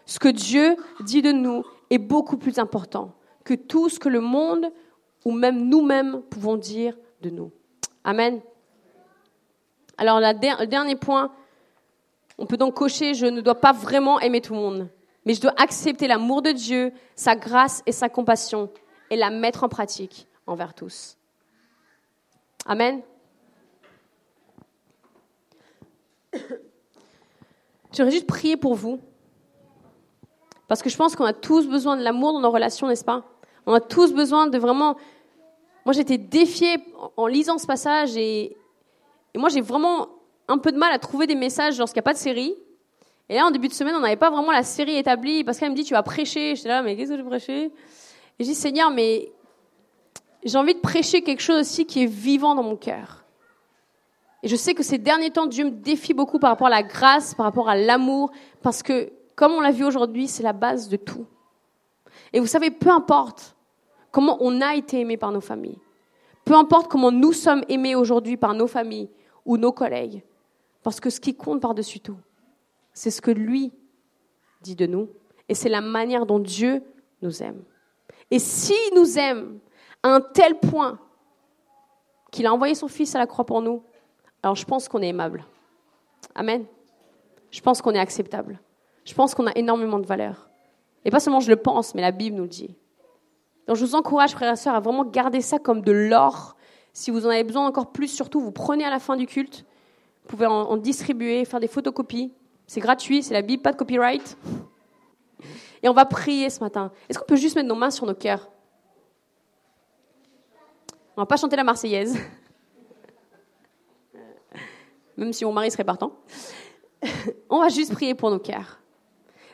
[0.08, 4.22] ce que Dieu dit de nous est beaucoup plus important que tout ce que le
[4.22, 4.72] monde
[5.26, 7.52] ou même nous-mêmes pouvons dire de nous.
[8.04, 8.42] Amen.
[9.98, 11.32] Alors le dernier point,
[12.38, 14.90] on peut donc cocher, je ne dois pas vraiment aimer tout le monde,
[15.26, 18.72] mais je dois accepter l'amour de Dieu, sa grâce et sa compassion
[19.10, 21.18] et la mettre en pratique envers tous.
[22.66, 23.02] Amen.
[27.92, 29.02] J'aimerais juste prier pour vous.
[30.68, 33.24] Parce que je pense qu'on a tous besoin de l'amour dans nos relations, n'est-ce pas?
[33.66, 34.98] On a tous besoin de vraiment...
[35.86, 36.78] Moi, j'étais défiée
[37.16, 38.58] en lisant ce passage et,
[39.34, 40.10] et moi, j'ai vraiment
[40.50, 42.56] un peu de mal à trouver des messages lorsqu'il n'y a pas de série.
[43.30, 45.72] Et là, en début de semaine, on n'avait pas vraiment la série établie parce qu'elle
[45.72, 46.56] me dit, tu vas prêcher.
[46.56, 47.66] J'étais là, mais qu'est-ce que je prêcher?
[47.66, 47.72] Et
[48.40, 49.32] je dis, Seigneur, mais
[50.44, 53.26] j'ai envie de prêcher quelque chose aussi qui est vivant dans mon cœur.
[54.44, 56.84] Et je sais que ces derniers temps, Dieu me défie beaucoup par rapport à la
[56.84, 60.90] grâce, par rapport à l'amour, parce que, comme on l'a vu aujourd'hui, c'est la base
[60.90, 61.28] de tout.
[62.34, 63.56] Et vous savez, peu importe
[64.12, 65.78] comment on a été aimé par nos familles,
[66.44, 69.12] peu importe comment nous sommes aimés aujourd'hui par nos familles
[69.46, 70.24] ou nos collègues,
[70.82, 72.18] parce que ce qui compte par-dessus tout,
[72.94, 73.72] c'est ce que lui
[74.62, 75.08] dit de nous,
[75.48, 76.84] et c'est la manière dont Dieu
[77.22, 77.64] nous aime.
[78.32, 79.60] Et s'il nous aime
[80.02, 80.98] à un tel point
[82.32, 83.84] qu'il a envoyé son Fils à la croix pour nous,
[84.42, 85.46] alors je pense qu'on est aimable.
[86.34, 86.66] Amen.
[87.52, 88.60] Je pense qu'on est acceptable.
[89.08, 90.50] Je pense qu'on a énormément de valeur.
[91.06, 92.76] Et pas seulement je le pense, mais la Bible nous le dit.
[93.66, 96.58] Donc je vous encourage, frères et sœurs, à vraiment garder ça comme de l'or.
[96.92, 99.66] Si vous en avez besoin encore plus, surtout, vous prenez à la fin du culte.
[100.24, 102.34] Vous pouvez en, distribuer, faire des photocopies.
[102.66, 104.38] C'est gratuit, c'est la Bible, pas de copyright.
[105.82, 106.92] Et on va prier ce matin.
[107.08, 108.50] Est-ce qu'on peut juste mettre nos mains sur nos cœurs?
[111.16, 112.18] On va pas chanter la Marseillaise.
[115.16, 116.12] Même si mon mari serait partant.
[117.50, 118.82] on va juste prier pour nos cœurs.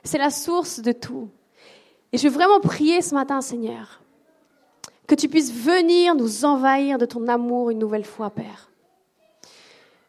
[0.03, 1.29] C'est la source de tout.
[2.11, 4.01] Et je veux vraiment prier ce matin, Seigneur,
[5.07, 8.69] que tu puisses venir nous envahir de ton amour une nouvelle fois, Père.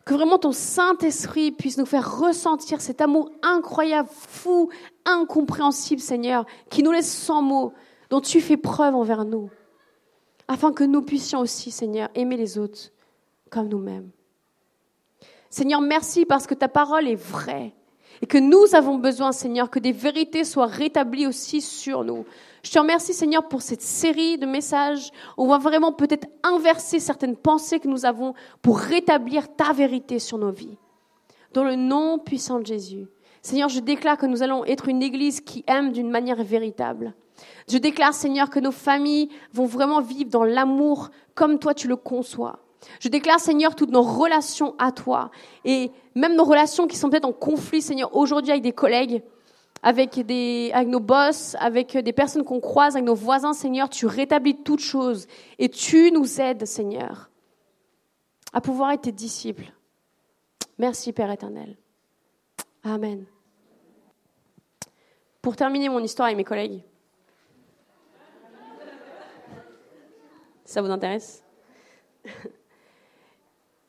[0.05, 4.68] Que vraiment ton Saint-Esprit puisse nous faire ressentir cet amour incroyable, fou,
[5.07, 7.72] incompréhensible, Seigneur, qui nous laisse sans mots,
[8.11, 9.49] dont tu fais preuve envers nous,
[10.47, 12.90] afin que nous puissions aussi, Seigneur, aimer les autres
[13.49, 14.11] comme nous-mêmes.
[15.49, 17.72] Seigneur, merci parce que ta parole est vraie
[18.23, 22.25] et que nous avons besoin, Seigneur, que des vérités soient rétablies aussi sur nous.
[22.62, 25.11] Je te remercie, Seigneur, pour cette série de messages.
[25.37, 30.39] On va vraiment peut-être inverser certaines pensées que nous avons pour rétablir ta vérité sur
[30.39, 30.79] nos vies.
[31.53, 33.07] Dans le nom puissant de Jésus.
[33.43, 37.15] Seigneur, je déclare que nous allons être une église qui aime d'une manière véritable.
[37.69, 41.97] Je déclare, Seigneur, que nos familles vont vraiment vivre dans l'amour comme toi tu le
[41.97, 42.61] conçois.
[43.01, 45.31] Je déclare, Seigneur, toutes nos relations à toi
[45.65, 49.23] et même nos relations qui sont peut-être en conflit, Seigneur, aujourd'hui avec des collègues,
[49.83, 54.07] avec, des, avec nos boss, avec des personnes qu'on croise, avec nos voisins, Seigneur, tu
[54.07, 55.27] rétablis toutes choses
[55.59, 57.31] et tu nous aides, Seigneur,
[58.53, 59.73] à pouvoir être tes disciples.
[60.79, 61.77] Merci, Père éternel.
[62.83, 63.27] Amen.
[65.43, 66.83] Pour terminer mon histoire avec mes collègues,
[70.65, 71.45] ça vous intéresse?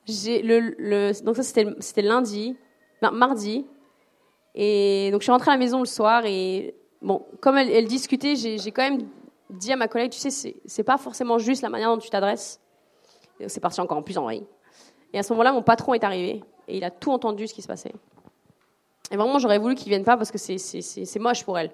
[0.08, 2.56] Le, donc ça c'était lundi,
[3.01, 3.66] mardi,
[4.53, 7.88] et donc je suis rentrée à la maison le soir et bon, comme elle, elle
[7.88, 9.08] discutait, j'ai quand même
[9.49, 12.60] dit à ma collègue, tu sais, c'est pas forcément juste la manière dont tu t'adresses.
[13.47, 14.45] C'est parti encore en plus en vrille.
[15.14, 17.62] Et à ce moment-là, mon patron est arrivé et il a tout entendu ce qui
[17.62, 17.93] se passait.
[19.12, 21.72] Et vraiment, j'aurais voulu qu'il vienne pas parce que c'est moche pour elle.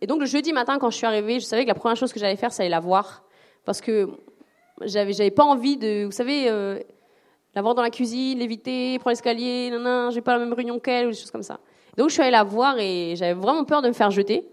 [0.00, 2.12] Et donc le jeudi matin, quand je suis arrivée, je savais que la première chose
[2.12, 3.22] que j'allais faire, c'est aller la voir
[3.64, 4.08] parce que
[4.82, 6.78] j'avais, j'avais pas envie de, vous savez, euh,
[7.54, 10.78] la voir dans la cuisine, l'éviter, prendre l'escalier, non, non, j'ai pas la même réunion
[10.78, 11.58] qu'elle, ou des choses comme ça.
[11.96, 14.46] Donc je suis allée la voir et j'avais vraiment peur de me faire jeter.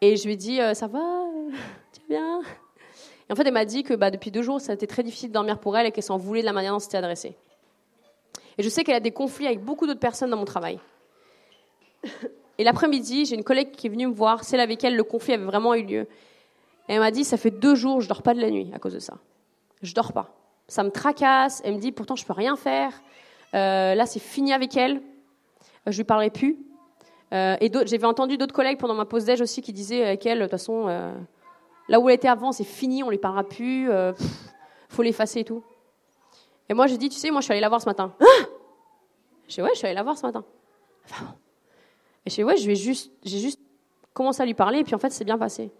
[0.00, 0.98] Et je lui ai dit, euh, ça va,
[1.92, 2.40] tu vas bien?
[3.28, 5.02] Et en fait, elle m'a dit que bah, depuis deux jours, ça a été très
[5.02, 7.36] difficile de dormir pour elle et qu'elle s'en voulait de la manière dont c'était adressé.
[8.58, 10.78] Et je sais qu'elle a des conflits avec beaucoup d'autres personnes dans mon travail.
[12.58, 15.32] Et l'après-midi, j'ai une collègue qui est venue me voir, celle avec elle le conflit
[15.32, 16.06] avait vraiment eu lieu.
[16.88, 18.92] Elle m'a dit, ça fait deux jours, je dors pas de la nuit à cause
[18.92, 19.14] de ça.
[19.82, 20.34] Je dors pas.
[20.68, 21.62] Ça me tracasse.
[21.64, 22.92] Elle me dit, pourtant, je peux rien faire.
[23.54, 24.96] Euh, là, c'est fini avec elle.
[25.86, 26.58] Euh, je lui parlerai plus.
[27.32, 30.38] Euh, et j'avais entendu d'autres collègues pendant ma pause déj aussi qui disaient avec elle,
[30.38, 30.86] de toute façon,
[31.88, 33.88] là où elle était avant, c'est fini, on lui parlera plus.
[33.88, 34.14] Il
[34.88, 35.62] faut l'effacer et tout.
[36.68, 38.14] Et moi, j'ai dit, tu sais, moi, je suis allée la voir ce matin.
[38.20, 38.24] Ah
[39.48, 40.44] je dis, ouais, je suis allée la voir ce matin.
[42.24, 43.60] Et je dis, ouais, je vais juste, j'ai juste
[44.14, 45.70] commencé à lui parler, et puis en fait, c'est bien passé.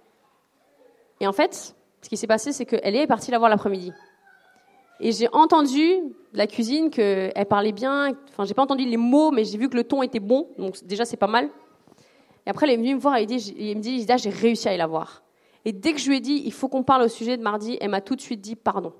[1.24, 3.94] Et en fait, ce qui s'est passé, c'est qu'elle est partie la voir l'après-midi.
[5.00, 6.02] Et j'ai entendu
[6.34, 8.12] la cuisine qu'elle parlait bien.
[8.28, 10.48] Enfin, j'ai pas entendu les mots, mais j'ai vu que le ton était bon.
[10.58, 11.48] Donc déjà, c'est pas mal.
[12.44, 14.78] Et après, elle est venue me voir et elle me dit, j'ai réussi à aller
[14.78, 15.22] la voir.
[15.64, 17.78] Et dès que je lui ai dit, il faut qu'on parle au sujet de mardi,
[17.80, 18.92] elle m'a tout de suite dit pardon.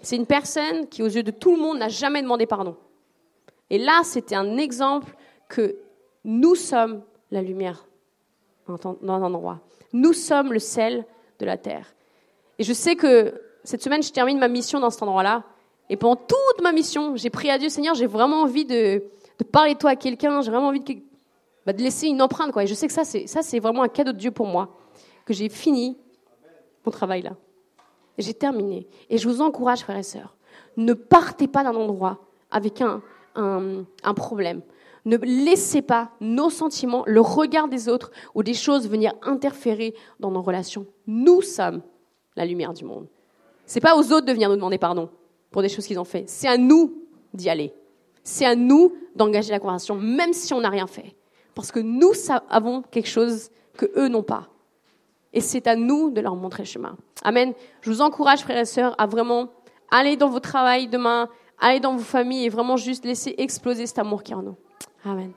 [0.00, 2.76] C'est une personne qui, aux yeux de tout le monde, n'a jamais demandé pardon.
[3.68, 5.14] Et là, c'était un exemple
[5.50, 5.76] que
[6.24, 7.86] nous sommes la lumière
[8.66, 9.60] dans un endroit.
[9.92, 11.04] Nous sommes le sel
[11.38, 11.94] de la terre.
[12.58, 15.44] Et je sais que cette semaine, je termine ma mission dans cet endroit-là.
[15.90, 19.02] Et pendant toute ma mission, j'ai prié à Dieu, Seigneur, j'ai vraiment envie de,
[19.52, 20.94] parler de toi à quelqu'un, j'ai vraiment envie de,
[21.64, 22.52] bah, laisser une empreinte.
[22.52, 22.64] Quoi.
[22.64, 24.76] Et je sais que ça, c'est, vraiment un cadeau de Dieu pour moi,
[25.24, 25.96] que j'ai fini
[26.84, 27.32] mon travail là.
[28.18, 28.86] J'ai terminé.
[29.10, 30.36] Et je vous encourage, frères et sœurs,
[30.76, 32.20] ne partez pas d'un endroit
[32.50, 34.62] avec un problème.
[35.04, 40.32] Ne laissez pas nos sentiments, le regard des autres ou des choses venir interférer dans
[40.32, 40.86] nos relations.
[41.06, 41.82] Nous sommes
[42.36, 43.06] la lumière du monde.
[43.64, 45.08] C'est pas aux autres de venir nous demander pardon
[45.50, 46.24] pour des choses qu'ils ont fait.
[46.26, 47.02] C'est à nous
[47.34, 47.72] d'y aller.
[48.22, 51.14] C'est à nous d'engager la conversation, même si on n'a rien fait.
[51.54, 52.12] Parce que nous
[52.50, 54.48] avons quelque chose que eux n'ont pas.
[55.32, 56.96] Et c'est à nous de leur montrer le chemin.
[57.22, 57.54] Amen.
[57.82, 59.48] Je vous encourage, frères et sœurs, à vraiment
[59.90, 61.28] aller dans vos travail demain,
[61.60, 64.56] aller dans vos familles et vraiment juste laisser exploser cet amour qui est en nous.
[65.04, 65.32] Amen.